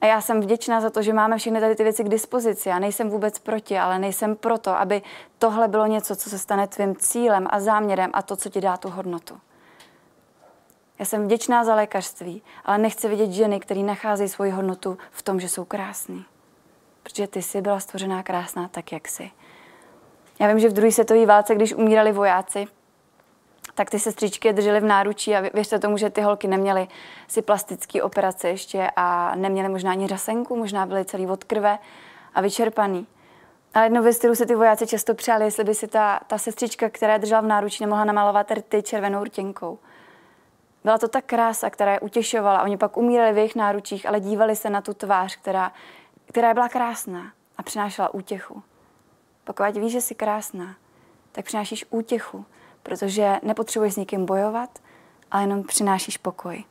a 0.01 0.07
já 0.07 0.21
jsem 0.21 0.41
vděčná 0.41 0.81
za 0.81 0.91
to, 0.91 1.03
že 1.03 1.13
máme 1.13 1.39
všechny 1.39 1.61
tady 1.61 1.75
ty 1.75 1.83
věci 1.83 2.05
k 2.05 2.09
dispozici. 2.09 2.69
Já 2.69 2.79
nejsem 2.79 3.11
vůbec 3.11 3.39
proti, 3.39 3.79
ale 3.79 3.99
nejsem 3.99 4.37
proto, 4.37 4.71
aby 4.71 5.03
tohle 5.39 5.69
bylo 5.69 5.87
něco, 5.87 6.17
co 6.17 6.31
se 6.31 6.39
stane 6.39 6.67
tvým 6.67 6.97
cílem 6.97 7.47
a 7.51 7.61
záměrem 7.61 8.11
a 8.13 8.23
to, 8.23 8.37
co 8.37 8.49
ti 8.49 8.61
dá 8.61 8.77
tu 8.77 8.89
hodnotu. 8.89 9.41
Já 10.99 11.05
jsem 11.05 11.25
vděčná 11.25 11.65
za 11.65 11.75
lékařství, 11.75 12.43
ale 12.65 12.79
nechci 12.79 13.09
vidět 13.09 13.31
ženy, 13.31 13.61
které 13.61 13.81
nacházejí 13.81 14.29
svoji 14.29 14.51
hodnotu 14.51 14.99
v 15.11 15.23
tom, 15.23 15.41
že 15.41 15.49
jsou 15.49 15.65
krásný. 15.65 16.25
Protože 17.03 17.27
ty 17.27 17.43
jsi 17.43 17.61
byla 17.61 17.81
stvořená 17.81 18.23
krásná 18.23 18.69
tak, 18.69 18.93
jak 18.93 19.09
jsi. 19.09 19.31
Já 20.39 20.49
vím, 20.49 20.59
že 20.59 20.69
v 20.69 20.73
druhé 20.73 20.93
světové 20.93 21.27
válce, 21.27 21.55
když 21.55 21.75
umírali 21.75 22.13
vojáci, 22.13 22.67
tak 23.81 23.91
ty 23.91 23.99
sestřičky 23.99 24.49
je 24.49 24.53
držely 24.53 24.81
v 24.81 24.85
náručí 24.85 25.37
a 25.37 25.41
věřte 25.41 25.79
tomu, 25.79 25.97
že 25.97 26.11
ty 26.11 26.21
holky 26.21 26.49
neměly 26.49 26.89
si 27.29 27.43
plastické 27.43 28.03
operace 28.03 28.49
ještě 28.49 28.91
a 28.97 29.35
neměly 29.35 29.69
možná 29.69 29.91
ani 29.91 30.07
řasenku, 30.07 30.57
možná 30.57 30.87
byly 30.87 31.05
celý 31.05 31.27
od 31.27 31.45
krve 31.45 31.79
a 32.35 32.41
vyčerpaný. 32.41 33.07
Ale 33.75 33.87
jednou 33.87 34.03
ve 34.03 34.13
stylu 34.13 34.35
se 34.35 34.47
ty 34.47 34.55
vojáci 34.55 34.87
často 34.87 35.15
přáli, 35.15 35.45
jestli 35.45 35.65
by 35.65 35.75
si 35.75 35.89
ta, 35.89 36.21
ta 36.27 36.39
sestřička, 36.39 36.91
která 36.91 37.19
držela 37.19 37.41
v 37.41 37.47
náručí, 37.47 37.85
nemohla 37.85 38.05
namalovat 38.05 38.51
rty 38.51 38.83
červenou 38.83 39.25
rtěnkou. 39.25 39.79
Byla 40.85 40.99
to 40.99 41.09
ta 41.09 41.21
krása, 41.21 41.71
která 41.71 41.93
je 41.93 42.01
utěšovala. 42.01 42.63
Oni 42.63 42.77
pak 42.77 42.97
umírali 42.97 43.33
v 43.33 43.37
jejich 43.37 43.57
náručích, 43.57 44.07
ale 44.07 44.21
dívali 44.21 44.57
se 44.57 44.71
na 44.71 44.81
tu 44.81 44.95
tvář, 44.95 45.37
která, 45.37 45.73
která 46.29 46.55
byla 46.55 46.69
krásná 46.69 47.33
a 47.57 47.63
přinášela 47.63 48.15
útěchu. 48.15 48.63
Pokud 49.45 49.77
víš, 49.77 49.93
že 49.93 50.01
jsi 50.01 50.15
krásná, 50.15 50.75
tak 51.33 51.45
přinášíš 51.45 51.85
útěchu 51.91 52.45
protože 52.83 53.37
nepotřebuješ 53.43 53.95
s 53.95 53.97
někým 53.97 54.27
bojovat, 54.27 54.71
ale 55.31 55.43
jenom 55.43 55.63
přinášíš 55.63 56.17
pokoj. 56.17 56.65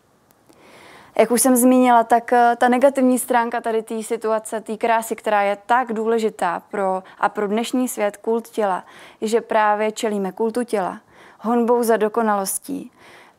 Jak 1.20 1.32
už 1.32 1.42
jsem 1.42 1.56
zmínila, 1.56 2.04
tak 2.04 2.34
eh, 2.34 2.56
ta 2.58 2.70
negativní 2.70 3.20
stránka 3.20 3.62
tady 3.62 3.84
té 3.84 4.04
situace, 4.04 4.62
té 4.62 4.78
krásy, 4.78 5.16
která 5.16 5.42
je 5.42 5.58
tak 5.66 5.94
důležitá 5.94 6.62
pro, 6.72 7.04
a 7.20 7.30
pro 7.30 7.48
dnešní 7.48 7.88
svět, 7.88 8.18
kult 8.18 8.48
těla, 8.48 8.84
je, 9.22 9.28
že 9.28 9.42
právě 9.42 9.92
čelíme 9.92 10.32
kultu 10.32 10.64
těla, 10.64 11.00
honbou 11.40 11.84
za 11.84 11.98
dokonalostí. 11.98 12.92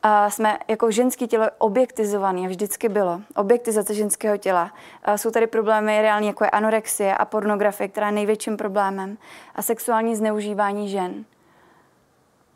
A 0.03 0.29
jsme 0.29 0.57
jako 0.67 0.91
ženský 0.91 1.27
tělo 1.27 1.45
objektizovaný, 1.57 2.45
a 2.45 2.49
vždycky 2.49 2.89
bylo. 2.89 3.21
Objektizace 3.35 3.93
ženského 3.93 4.37
těla. 4.37 4.71
A 5.03 5.17
jsou 5.17 5.31
tady 5.31 5.47
problémy 5.47 6.01
reální, 6.01 6.27
jako 6.27 6.43
je 6.43 6.49
anorexie 6.49 7.15
a 7.15 7.25
pornografie, 7.25 7.87
která 7.87 8.07
je 8.07 8.13
největším 8.13 8.57
problémem. 8.57 9.17
A 9.55 9.61
sexuální 9.61 10.15
zneužívání 10.15 10.89
žen 10.89 11.25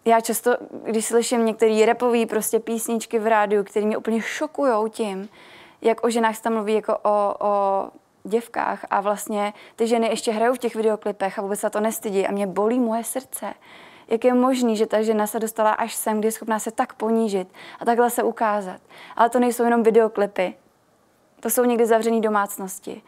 já 0.06 0.22
často, 0.22 0.58
když 0.84 1.06
slyším 1.06 1.46
některé 1.46 1.86
repové 1.86 2.26
prostě 2.26 2.60
písničky 2.60 3.20
v 3.20 3.28
rádiu, 3.28 3.64
které 3.64 3.86
mě 3.86 3.98
úplně 3.98 4.22
šokují 4.22 4.90
tím, 4.90 5.30
jak 5.82 6.06
o 6.06 6.10
ženách 6.10 6.36
se 6.36 6.42
tam 6.42 6.54
mluví 6.54 6.74
jako 6.74 6.98
o, 7.04 7.36
o 7.40 7.88
děvkách 8.24 8.86
a 8.90 9.02
vlastně 9.02 9.54
ty 9.76 9.88
ženy 9.88 10.08
ještě 10.08 10.32
hrajou 10.32 10.54
v 10.54 10.58
těch 10.58 10.76
videoklipech 10.76 11.40
a 11.40 11.42
vůbec 11.42 11.60
se 11.60 11.70
to 11.70 11.80
nestydí 11.80 12.28
a 12.28 12.32
mě 12.32 12.48
bolí 12.48 12.80
moje 12.80 13.04
srdce. 13.04 13.54
Jak 14.08 14.26
je 14.26 14.34
možný, 14.34 14.78
že 14.78 14.86
ta 14.86 15.02
žena 15.02 15.28
se 15.28 15.40
dostala 15.40 15.72
až 15.72 15.96
sem, 15.96 16.20
kdy 16.20 16.28
je 16.28 16.32
schopná 16.32 16.60
se 16.60 16.72
tak 16.72 16.94
ponížit 16.94 17.48
a 17.80 17.86
takhle 17.86 18.10
se 18.10 18.24
ukázat. 18.24 18.82
Ale 19.16 19.30
to 19.30 19.40
nejsou 19.40 19.64
jenom 19.64 19.84
videoklipy. 19.84 20.56
To 21.40 21.50
jsou 21.50 21.64
někdy 21.64 21.86
zavřené 21.86 22.22
domácnosti. 22.22 23.02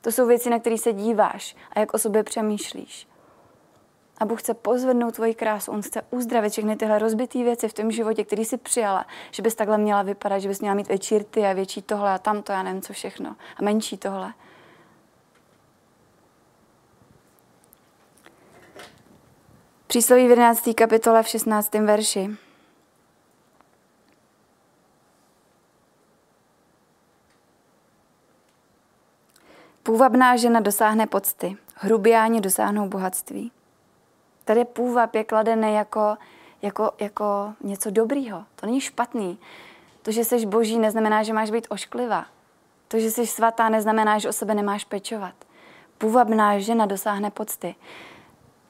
To 0.00 0.12
jsou 0.12 0.26
věci, 0.26 0.50
na 0.50 0.58
které 0.58 0.78
se 0.78 0.92
díváš 0.92 1.56
a 1.72 1.80
jak 1.80 1.94
o 1.94 1.98
sobě 1.98 2.22
přemýšlíš. 2.22 3.08
A 4.20 4.24
Bůh 4.24 4.40
chce 4.40 4.54
pozvednout 4.54 5.14
tvoji 5.14 5.34
krásu, 5.34 5.72
On 5.72 5.82
chce 5.82 6.02
uzdravit 6.10 6.52
všechny 6.52 6.76
tyhle 6.76 6.98
rozbité 6.98 7.44
věci 7.44 7.68
v 7.68 7.72
tom 7.72 7.90
životě, 7.90 8.24
který 8.24 8.44
si 8.44 8.56
přijala, 8.56 9.06
že 9.30 9.42
bys 9.42 9.54
takhle 9.54 9.78
měla 9.78 10.02
vypadat, 10.02 10.38
že 10.38 10.48
bys 10.48 10.60
měla 10.60 10.74
mít 10.74 10.88
větší 10.88 11.18
rty 11.18 11.46
a 11.46 11.52
větší 11.52 11.82
tohle 11.82 12.10
a 12.10 12.18
tamto, 12.18 12.52
já 12.52 12.62
nevím 12.62 12.82
co 12.82 12.92
všechno, 12.92 13.36
a 13.56 13.62
menší 13.62 13.96
tohle. 13.96 14.32
Přísloví 19.86 20.26
v 20.26 20.30
11. 20.30 20.70
kapitole 20.74 21.22
v 21.22 21.28
16. 21.28 21.74
verši. 21.74 22.30
Půvabná 29.82 30.36
žena 30.36 30.60
dosáhne 30.60 31.06
pocty, 31.06 31.56
hrubiáni 31.76 32.40
dosáhnou 32.40 32.88
bohatství. 32.88 33.52
Tady 34.50 34.64
půvab 34.64 35.14
je 35.14 35.24
kladený 35.24 35.74
jako, 35.74 36.16
jako, 36.62 36.90
jako 37.00 37.52
něco 37.60 37.90
dobrýho. 37.90 38.44
To 38.56 38.66
není 38.66 38.80
špatný. 38.80 39.38
To, 40.02 40.10
že 40.10 40.24
jsi 40.24 40.46
boží, 40.46 40.78
neznamená, 40.78 41.22
že 41.22 41.32
máš 41.32 41.50
být 41.50 41.66
ošklivá. 41.70 42.26
To, 42.88 42.98
že 42.98 43.10
jsi 43.10 43.26
svatá, 43.26 43.68
neznamená, 43.68 44.18
že 44.18 44.28
o 44.28 44.32
sebe 44.32 44.54
nemáš 44.54 44.84
pečovat. 44.84 45.34
Půvabná 45.98 46.58
žena 46.58 46.86
dosáhne 46.86 47.30
pocty. 47.30 47.74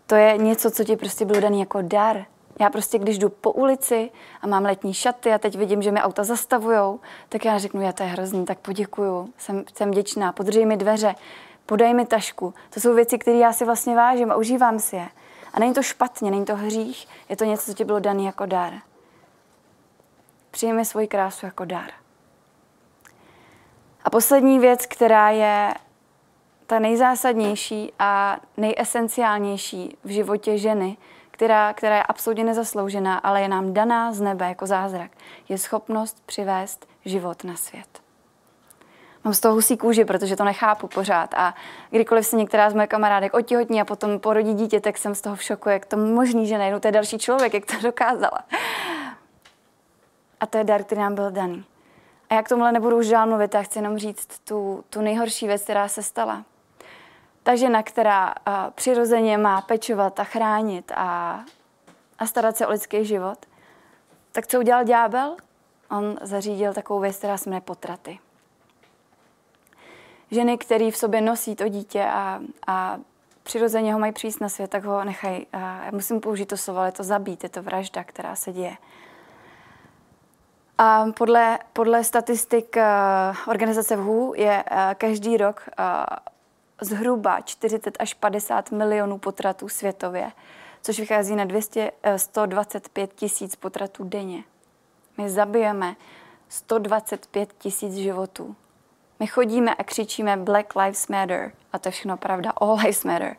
To 0.06 0.14
je 0.14 0.38
něco, 0.38 0.70
co 0.70 0.84
ti 0.84 0.96
prostě 0.96 1.24
bylo 1.24 1.40
daný 1.40 1.60
jako 1.60 1.82
dar. 1.82 2.24
Já 2.58 2.70
prostě, 2.70 2.98
když 2.98 3.18
jdu 3.18 3.28
po 3.28 3.52
ulici 3.52 4.10
a 4.42 4.46
mám 4.46 4.64
letní 4.64 4.94
šaty 4.94 5.32
a 5.32 5.38
teď 5.38 5.58
vidím, 5.58 5.82
že 5.82 5.92
mi 5.92 6.00
auta 6.00 6.24
zastavujou, 6.24 7.00
tak 7.28 7.44
já 7.44 7.58
řeknu, 7.58 7.80
já 7.80 7.92
to 7.92 8.02
je 8.02 8.08
hrozný, 8.08 8.44
tak 8.44 8.58
poděkuju, 8.58 9.32
jsem, 9.38 9.64
jsem 9.74 9.90
vděčná, 9.90 10.32
podřej 10.32 10.66
mi 10.66 10.76
dveře, 10.76 11.14
podej 11.66 11.94
mi 11.94 12.06
tašku. 12.06 12.54
To 12.70 12.80
jsou 12.80 12.94
věci, 12.94 13.18
které 13.18 13.36
já 13.36 13.52
si 13.52 13.64
vlastně 13.64 13.96
vážím 13.96 14.30
a 14.30 14.36
užívám 14.36 14.78
si 14.78 14.96
je. 14.96 15.08
A 15.54 15.60
není 15.60 15.74
to 15.74 15.82
špatně, 15.82 16.30
není 16.30 16.44
to 16.44 16.56
hřích, 16.56 17.08
je 17.28 17.36
to 17.36 17.44
něco, 17.44 17.64
co 17.64 17.74
ti 17.74 17.84
bylo 17.84 18.00
dané 18.00 18.22
jako 18.22 18.46
dar. 18.46 18.72
Přijmi 20.50 20.84
svoji 20.84 21.08
krásu 21.08 21.46
jako 21.46 21.64
dar. 21.64 21.90
A 24.04 24.10
poslední 24.10 24.58
věc, 24.58 24.86
která 24.86 25.30
je 25.30 25.74
ta 26.66 26.78
nejzásadnější 26.78 27.92
a 27.98 28.40
nejesenciálnější 28.56 29.96
v 30.04 30.08
životě 30.08 30.58
ženy, 30.58 30.96
která, 31.30 31.72
která 31.72 31.96
je 31.96 32.02
absolutně 32.02 32.44
nezasloužená, 32.44 33.18
ale 33.18 33.42
je 33.42 33.48
nám 33.48 33.74
daná 33.74 34.12
z 34.12 34.20
nebe 34.20 34.48
jako 34.48 34.66
zázrak, 34.66 35.10
je 35.48 35.58
schopnost 35.58 36.22
přivést 36.26 36.86
život 37.04 37.44
na 37.44 37.56
svět 37.56 37.99
mám 39.24 39.34
z 39.34 39.40
toho 39.40 39.54
husí 39.54 39.76
kůži, 39.76 40.04
protože 40.04 40.36
to 40.36 40.44
nechápu 40.44 40.88
pořád. 40.88 41.34
A 41.34 41.54
kdykoliv 41.90 42.26
se 42.26 42.36
některá 42.36 42.70
z 42.70 42.74
mojich 42.74 42.88
kamarádek 42.88 43.34
otěhotní 43.34 43.80
a 43.80 43.84
potom 43.84 44.20
porodí 44.20 44.54
dítě, 44.54 44.80
tak 44.80 44.98
jsem 44.98 45.14
z 45.14 45.20
toho 45.20 45.36
v 45.36 45.42
šoku, 45.42 45.68
jak 45.68 45.86
to 45.86 45.96
možný, 45.96 46.46
že 46.46 46.58
najednou 46.58 46.80
to 46.80 46.88
je 46.88 46.92
další 46.92 47.18
člověk, 47.18 47.54
jak 47.54 47.66
to 47.66 47.72
dokázala. 47.82 48.38
A 50.40 50.46
to 50.46 50.58
je 50.58 50.64
dar, 50.64 50.82
který 50.82 51.00
nám 51.00 51.14
byl 51.14 51.30
daný. 51.30 51.64
A 52.30 52.34
já 52.34 52.42
k 52.42 52.48
tomuhle 52.48 52.72
nebudu 52.72 52.98
už 52.98 53.08
dál 53.08 53.26
mluvit, 53.26 53.54
já 53.54 53.62
chci 53.62 53.78
jenom 53.78 53.98
říct 53.98 54.38
tu, 54.38 54.84
tu 54.90 55.00
nejhorší 55.00 55.46
věc, 55.46 55.62
která 55.62 55.88
se 55.88 56.02
stala. 56.02 56.44
Ta 57.42 57.56
žena, 57.56 57.82
která 57.82 58.34
a, 58.46 58.70
přirozeně 58.70 59.38
má 59.38 59.60
pečovat 59.60 60.20
a 60.20 60.24
chránit 60.24 60.92
a, 60.96 61.40
a 62.18 62.26
starat 62.26 62.56
se 62.56 62.66
o 62.66 62.70
lidský 62.70 63.04
život, 63.04 63.38
tak 64.32 64.46
co 64.46 64.58
udělal 64.58 64.84
ďábel? 64.84 65.36
On 65.90 66.18
zařídil 66.22 66.74
takovou 66.74 67.00
věc, 67.00 67.16
která 67.16 67.36
se 67.36 67.50
jmenuje 67.50 67.60
potraty 67.60 68.18
ženy, 70.30 70.58
které 70.58 70.90
v 70.90 70.96
sobě 70.96 71.20
nosí 71.20 71.56
to 71.56 71.68
dítě 71.68 72.04
a, 72.04 72.40
a 72.66 72.98
přirozeně 73.42 73.92
ho 73.92 73.98
mají 73.98 74.12
přijít 74.12 74.40
na 74.40 74.48
svět, 74.48 74.70
tak 74.70 74.84
ho 74.84 75.04
nechají, 75.04 75.46
já 75.52 75.90
musím 75.92 76.20
použít 76.20 76.46
to 76.46 76.56
slovo, 76.56 76.80
ale 76.80 76.92
to 76.92 77.02
zabít, 77.02 77.42
je 77.42 77.48
to 77.48 77.62
vražda, 77.62 78.04
která 78.04 78.36
se 78.36 78.52
děje. 78.52 78.76
A 80.78 81.04
podle, 81.16 81.58
podle 81.72 82.04
statistik 82.04 82.76
uh, 82.76 82.82
organizace 83.48 83.96
WHO 83.96 84.34
je 84.34 84.64
uh, 84.70 84.78
každý 84.94 85.36
rok 85.36 85.68
uh, 85.78 85.84
zhruba 86.80 87.40
40 87.40 87.96
až 87.98 88.14
50 88.14 88.70
milionů 88.70 89.18
potratů 89.18 89.68
světově, 89.68 90.32
což 90.82 91.00
vychází 91.00 91.36
na 91.36 91.44
200, 91.44 91.92
125 92.16 93.14
tisíc 93.14 93.56
potratů 93.56 94.04
denně. 94.04 94.44
My 95.18 95.30
zabijeme 95.30 95.96
125 96.48 97.54
tisíc 97.58 97.94
životů. 97.94 98.56
My 99.20 99.26
chodíme 99.26 99.74
a 99.74 99.84
křičíme 99.84 100.36
Black 100.36 100.76
Lives 100.76 101.08
Matter 101.08 101.52
a 101.72 101.78
to 101.78 101.88
je 101.88 101.92
všechno 101.92 102.16
pravda, 102.16 102.50
All 102.50 102.76
Lives 102.76 103.04
Matter. 103.04 103.36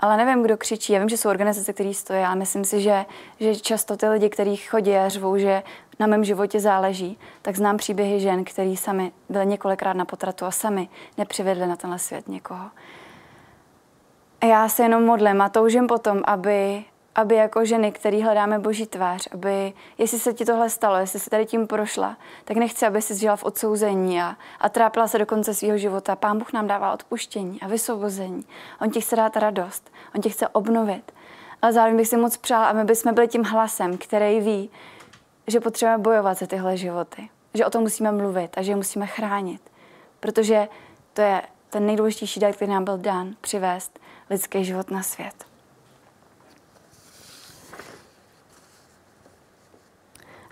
Ale 0.00 0.16
nevím, 0.16 0.42
kdo 0.42 0.56
křičí. 0.56 0.92
Já 0.92 0.98
vím, 0.98 1.08
že 1.08 1.16
jsou 1.16 1.28
organizace, 1.28 1.72
které 1.72 1.94
stojí, 1.94 2.20
ale 2.20 2.36
myslím 2.36 2.64
si, 2.64 2.80
že, 2.80 3.04
že 3.40 3.56
často 3.56 3.96
ty 3.96 4.08
lidi, 4.08 4.30
kteří 4.30 4.56
chodí 4.56 4.96
a 4.96 5.08
řvou, 5.08 5.38
že 5.38 5.62
na 5.98 6.06
mém 6.06 6.24
životě 6.24 6.60
záleží, 6.60 7.18
tak 7.42 7.56
znám 7.56 7.76
příběhy 7.76 8.20
žen, 8.20 8.44
který 8.44 8.76
sami 8.76 9.12
byly 9.28 9.46
několikrát 9.46 9.92
na 9.92 10.04
potratu 10.04 10.44
a 10.44 10.50
sami 10.50 10.88
nepřivedli 11.18 11.66
na 11.66 11.76
tenhle 11.76 11.98
svět 11.98 12.28
někoho. 12.28 12.70
A 14.40 14.46
já 14.46 14.68
se 14.68 14.82
jenom 14.82 15.04
modlím 15.04 15.40
a 15.40 15.48
toužím 15.48 15.86
potom, 15.86 16.22
aby, 16.24 16.84
aby 17.14 17.34
jako 17.34 17.64
ženy, 17.64 17.92
který 17.92 18.22
hledáme 18.22 18.58
boží 18.58 18.86
tvář, 18.86 19.28
aby, 19.32 19.72
jestli 19.98 20.18
se 20.18 20.32
ti 20.32 20.44
tohle 20.44 20.70
stalo, 20.70 20.96
jestli 20.96 21.20
se 21.20 21.30
tady 21.30 21.46
tím 21.46 21.66
prošla, 21.66 22.16
tak 22.44 22.56
nechci, 22.56 22.86
aby 22.86 23.02
si 23.02 23.18
žila 23.18 23.36
v 23.36 23.44
odsouzení 23.44 24.22
a, 24.22 24.36
a 24.60 24.68
trápila 24.68 25.08
se 25.08 25.18
do 25.18 25.26
konce 25.26 25.54
svého 25.54 25.78
života. 25.78 26.16
Pán 26.16 26.38
Bůh 26.38 26.52
nám 26.52 26.66
dává 26.66 26.92
odpuštění 26.92 27.60
a 27.60 27.68
vysvobození. 27.68 28.44
On 28.80 28.90
ti 28.90 29.00
chce 29.00 29.16
dát 29.16 29.36
radost, 29.36 29.90
on 30.14 30.20
tě 30.20 30.28
chce 30.28 30.48
obnovit. 30.48 31.12
Ale 31.62 31.72
zároveň 31.72 31.96
bych 31.96 32.08
si 32.08 32.16
moc 32.16 32.36
přála, 32.36 32.66
aby 32.66 32.96
jsme 32.96 33.12
byli 33.12 33.28
tím 33.28 33.44
hlasem, 33.44 33.98
který 33.98 34.40
ví, 34.40 34.70
že 35.46 35.60
potřebujeme 35.60 36.02
bojovat 36.02 36.38
za 36.38 36.46
tyhle 36.46 36.76
životy. 36.76 37.28
Že 37.54 37.66
o 37.66 37.70
tom 37.70 37.82
musíme 37.82 38.12
mluvit 38.12 38.58
a 38.58 38.62
že 38.62 38.72
je 38.72 38.76
musíme 38.76 39.06
chránit. 39.06 39.60
Protože 40.20 40.68
to 41.12 41.20
je 41.20 41.42
ten 41.70 41.86
nejdůležitější 41.86 42.40
dar, 42.40 42.52
který 42.52 42.70
nám 42.70 42.84
byl 42.84 42.98
dán, 42.98 43.34
přivést 43.40 43.98
lidský 44.30 44.64
život 44.64 44.90
na 44.90 45.02
svět. 45.02 45.44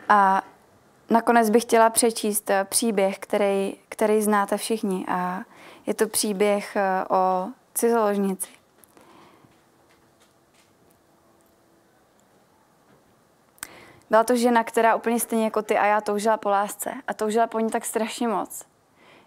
A 0.08 0.42
nakonec 1.10 1.50
bych 1.50 1.62
chtěla 1.62 1.90
přečíst 1.90 2.50
eh, 2.50 2.64
příběh, 2.64 3.18
který, 3.18 3.76
který 3.88 4.22
znáte 4.22 4.56
všichni. 4.56 5.04
A 5.08 5.40
je 5.86 5.94
to 5.94 6.08
příběh 6.08 6.76
eh, 6.76 7.04
o 7.10 7.48
cizoložnici. 7.74 8.48
Byla 14.10 14.24
to 14.24 14.36
žena, 14.36 14.64
která 14.64 14.94
úplně 14.94 15.20
stejně 15.20 15.44
jako 15.44 15.62
ty 15.62 15.78
a 15.78 15.86
já 15.86 16.00
toužila 16.00 16.36
po 16.36 16.48
lásce. 16.48 16.92
A 17.08 17.14
toužila 17.14 17.46
po 17.46 17.60
ní 17.60 17.70
tak 17.70 17.84
strašně 17.84 18.28
moc, 18.28 18.66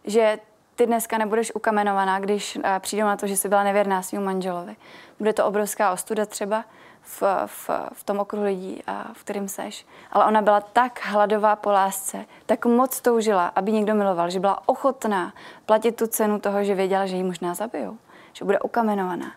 že 0.03 0.39
ty 0.75 0.85
dneska 0.85 1.17
nebudeš 1.17 1.55
ukamenovaná, 1.55 2.19
když 2.19 2.57
eh, 2.63 2.79
přijdu 2.79 3.05
na 3.05 3.17
to, 3.17 3.27
že 3.27 3.37
jsi 3.37 3.49
byla 3.49 3.63
nevěrná 3.63 4.01
svým 4.01 4.21
manželovi. 4.21 4.75
Bude 5.19 5.33
to 5.33 5.45
obrovská 5.45 5.91
ostuda 5.91 6.25
třeba 6.25 6.65
v, 7.09 7.23
v, 7.45 7.69
v 7.93 8.03
tom 8.03 8.19
okruhu 8.19 8.45
lidí, 8.45 8.83
a 8.87 9.13
v 9.13 9.23
kterým 9.23 9.47
seš. 9.47 9.85
Ale 10.11 10.25
ona 10.25 10.41
byla 10.41 10.61
tak 10.61 11.05
hladová 11.05 11.55
po 11.55 11.71
lásce, 11.71 12.25
tak 12.45 12.65
moc 12.65 13.01
toužila, 13.01 13.47
aby 13.47 13.71
někdo 13.71 13.95
miloval, 13.95 14.29
že 14.29 14.39
byla 14.39 14.67
ochotná 14.67 15.33
platit 15.65 15.95
tu 15.95 16.07
cenu 16.07 16.39
toho, 16.39 16.63
že 16.63 16.75
věděla, 16.75 17.05
že 17.05 17.15
ji 17.15 17.23
možná 17.23 17.53
zabijou, 17.53 17.97
že 18.33 18.45
bude 18.45 18.59
ukamenovaná. 18.59 19.31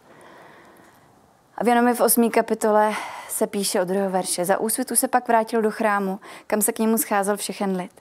A 1.57 1.65
v 1.65 1.69
jenom 1.69 1.95
v 1.95 2.01
8. 2.01 2.31
kapitole 2.31 2.93
se 3.29 3.47
píše 3.47 3.81
od 3.81 3.89
druhého 3.89 4.11
verše. 4.11 4.45
Za 4.45 4.59
úsvitu 4.59 4.97
se 4.97 5.09
pak 5.09 5.29
vrátil 5.29 5.63
do 5.63 5.71
chrámu, 5.71 6.21
kam 6.47 6.63
se 6.63 6.73
k 6.73 6.79
němu 6.79 6.99
scházel 6.99 7.37
všechen 7.37 7.77
lid. 7.77 7.93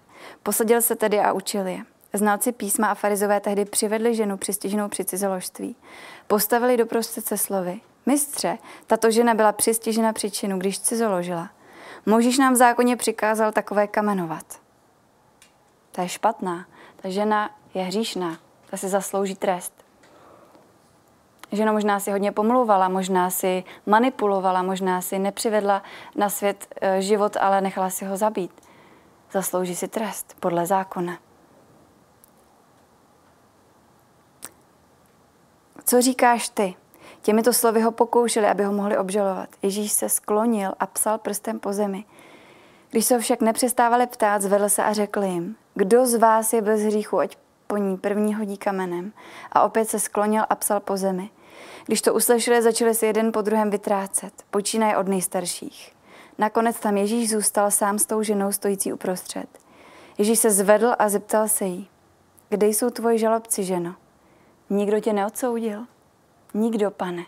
Posadil 0.43 0.81
se 0.81 0.95
tedy 0.95 1.19
a 1.19 1.33
učil 1.33 1.67
je. 1.67 1.79
Znalci 2.13 2.51
písma 2.51 2.87
a 2.87 2.95
farizové 2.95 3.39
tehdy 3.39 3.65
přivedli 3.65 4.15
ženu 4.15 4.37
přistiženou 4.37 4.89
při 4.89 5.05
cizoložství. 5.05 5.75
Postavili 6.27 6.77
do 6.77 6.85
se 7.01 7.37
slovy. 7.37 7.81
Mistře, 8.05 8.57
tato 8.87 9.11
žena 9.11 9.33
byla 9.33 9.51
přistižena 9.51 10.13
příčinu, 10.13 10.57
když 10.57 10.79
cizoložila. 10.79 11.49
Možíš 12.05 12.37
nám 12.37 12.53
v 12.53 12.57
zákoně 12.57 12.97
přikázal 12.97 13.51
takové 13.51 13.87
kamenovat. 13.87 14.61
Ta 15.91 16.01
je 16.01 16.09
špatná. 16.09 16.65
Ta 16.95 17.09
žena 17.09 17.49
je 17.73 17.83
hříšná. 17.83 18.37
Ta 18.69 18.77
si 18.77 18.89
zaslouží 18.89 19.35
trest. 19.35 19.73
Žena 21.51 21.71
možná 21.71 21.99
si 21.99 22.11
hodně 22.11 22.31
pomluvala, 22.31 22.89
možná 22.89 23.29
si 23.29 23.63
manipulovala, 23.85 24.63
možná 24.63 25.01
si 25.01 25.19
nepřivedla 25.19 25.83
na 26.15 26.29
svět 26.29 26.67
e, 26.81 27.01
život, 27.01 27.37
ale 27.39 27.61
nechala 27.61 27.89
si 27.89 28.05
ho 28.05 28.17
zabít. 28.17 28.61
Zaslouží 29.31 29.75
si 29.75 29.87
trest 29.87 30.35
podle 30.39 30.65
zákona. 30.65 31.17
Co 35.85 36.01
říkáš 36.01 36.49
ty? 36.49 36.75
Těmito 37.21 37.53
slovy 37.53 37.81
ho 37.81 37.91
pokoušeli, 37.91 38.47
aby 38.47 38.63
ho 38.63 38.73
mohli 38.73 38.97
obžalovat. 38.97 39.49
Ježíš 39.61 39.91
se 39.91 40.09
sklonil 40.09 40.71
a 40.79 40.85
psal 40.85 41.17
prstem 41.17 41.59
po 41.59 41.73
zemi. 41.73 42.05
Když 42.91 43.05
se 43.05 43.15
ho 43.15 43.21
však 43.21 43.41
nepřestávali 43.41 44.07
ptát, 44.07 44.41
zvedl 44.41 44.69
se 44.69 44.83
a 44.83 44.93
řekl 44.93 45.23
jim, 45.23 45.55
kdo 45.75 46.05
z 46.05 46.15
vás 46.15 46.53
je 46.53 46.61
bez 46.61 46.81
hříchu, 46.81 47.19
ať 47.19 47.37
po 47.67 47.77
ní 47.77 47.97
první 47.97 48.35
hodí 48.35 48.57
kamenem. 48.57 49.13
A 49.51 49.63
opět 49.63 49.89
se 49.89 49.99
sklonil 49.99 50.43
a 50.49 50.55
psal 50.55 50.79
po 50.79 50.97
zemi. 50.97 51.29
Když 51.85 52.01
to 52.01 52.13
uslyšeli, 52.13 52.61
začali 52.61 52.95
si 52.95 53.05
jeden 53.05 53.31
po 53.31 53.41
druhém 53.41 53.69
vytrácet, 53.69 54.33
počínaje 54.51 54.97
od 54.97 55.07
nejstarších. 55.07 55.95
Nakonec 56.37 56.79
tam 56.79 56.97
Ježíš 56.97 57.29
zůstal 57.29 57.71
sám 57.71 57.99
s 57.99 58.05
tou 58.05 58.23
ženou 58.23 58.51
stojící 58.51 58.93
uprostřed. 58.93 59.47
Ježíš 60.17 60.39
se 60.39 60.51
zvedl 60.51 60.93
a 60.99 61.09
zeptal 61.09 61.47
se 61.47 61.65
jí, 61.65 61.89
kde 62.49 62.67
jsou 62.67 62.89
tvoji 62.89 63.19
žalobci, 63.19 63.63
ženo? 63.63 63.95
Nikdo 64.69 64.99
tě 64.99 65.13
neodsoudil? 65.13 65.85
Nikdo, 66.53 66.91
pane, 66.91 67.23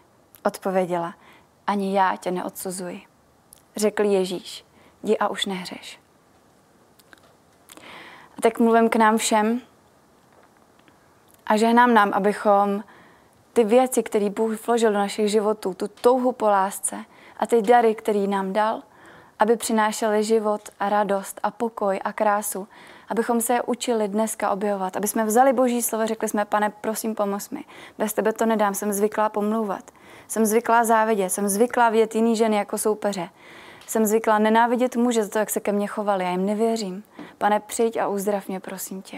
odpověděla, 0.45 1.13
ani 1.67 1.97
já 1.97 2.15
tě 2.15 2.31
neodsuzuji. 2.31 3.01
Řekl 3.75 4.03
Ježíš, 4.03 4.65
jdi 5.03 5.17
a 5.17 5.27
už 5.27 5.45
nehřeš. 5.45 5.99
A 8.37 8.41
tak 8.41 8.59
mluvím 8.59 8.89
k 8.89 8.95
nám 8.95 9.17
všem 9.17 9.61
a 11.45 11.57
žehnám 11.57 11.93
nám, 11.93 12.11
abychom 12.13 12.83
ty 13.53 13.63
věci, 13.63 14.03
které 14.03 14.29
Bůh 14.29 14.67
vložil 14.67 14.91
do 14.91 14.97
našich 14.97 15.31
životů, 15.31 15.73
tu 15.73 15.87
touhu 15.87 16.31
po 16.31 16.45
lásce 16.45 17.05
a 17.37 17.45
ty 17.45 17.61
dary, 17.61 17.95
který 17.95 18.27
nám 18.27 18.53
dal, 18.53 18.81
aby 19.39 19.57
přinášely 19.57 20.23
život 20.23 20.61
a 20.79 20.89
radost 20.89 21.39
a 21.43 21.51
pokoj 21.51 21.99
a 22.03 22.13
krásu, 22.13 22.67
abychom 23.09 23.41
se 23.41 23.53
je 23.53 23.61
učili 23.61 24.07
dneska 24.07 24.49
objevovat, 24.49 24.97
aby 24.97 25.07
jsme 25.07 25.25
vzali 25.25 25.53
Boží 25.53 25.81
slovo, 25.81 26.07
řekli 26.07 26.29
jsme, 26.29 26.45
pane, 26.45 26.69
prosím, 26.69 27.15
pomoz 27.15 27.49
mi. 27.49 27.63
Bez 27.97 28.13
tebe 28.13 28.33
to 28.33 28.45
nedám, 28.45 28.73
jsem 28.73 28.93
zvyklá 28.93 29.29
pomlouvat. 29.29 29.91
Jsem 30.27 30.45
zvyklá 30.45 30.83
závidět, 30.83 31.29
jsem 31.29 31.49
zvyklá 31.49 31.89
vidět 31.89 32.15
jiný 32.15 32.35
ženy 32.35 32.55
jako 32.55 32.77
soupeře. 32.77 33.29
Jsem 33.87 34.05
zvyklá 34.05 34.39
nenávidět 34.39 34.95
muže 34.95 35.23
za 35.23 35.29
to, 35.29 35.39
jak 35.39 35.49
se 35.49 35.59
ke 35.59 35.71
mně 35.71 35.87
chovali, 35.87 36.23
já 36.23 36.31
jim 36.31 36.45
nevěřím. 36.45 37.03
Pane, 37.37 37.59
přijď 37.59 37.97
a 37.97 38.07
uzdrav 38.07 38.47
mě, 38.47 38.59
prosím 38.59 39.01
tě 39.01 39.17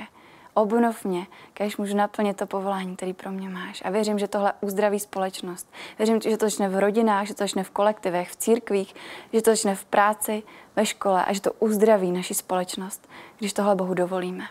obnov 0.56 1.06
mě, 1.06 1.28
kež 1.54 1.78
můžu 1.78 1.98
naplnit 1.98 2.38
to 2.38 2.46
povolání, 2.46 2.96
který 2.96 3.14
pro 3.14 3.32
mě 3.32 3.50
máš. 3.50 3.82
A 3.86 3.90
věřím, 3.90 4.20
že 4.20 4.28
tohle 4.28 4.54
uzdraví 4.62 5.00
společnost. 5.00 5.74
Věřím, 5.98 6.22
že 6.22 6.38
to 6.38 6.46
začne 6.46 6.70
v 6.70 6.80
rodinách, 6.80 7.28
že 7.28 7.34
to 7.34 7.44
začne 7.44 7.64
v 7.64 7.70
kolektivech, 7.70 8.30
v 8.30 8.36
církvích, 8.36 8.96
že 9.34 9.42
to 9.42 9.52
začne 9.52 9.76
v 9.76 9.86
práci, 9.86 10.44
ve 10.76 10.86
škole 10.86 11.26
a 11.26 11.34
že 11.34 11.42
to 11.42 11.54
uzdraví 11.54 12.12
naši 12.12 12.34
společnost, 12.34 13.10
když 13.40 13.54
tohle 13.54 13.76
Bohu 13.76 13.94
dovolíme. 13.94 14.48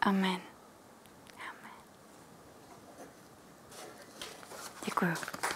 Amen. 0.00 0.40
Amen. 1.50 1.72
Děkuji. 4.84 5.51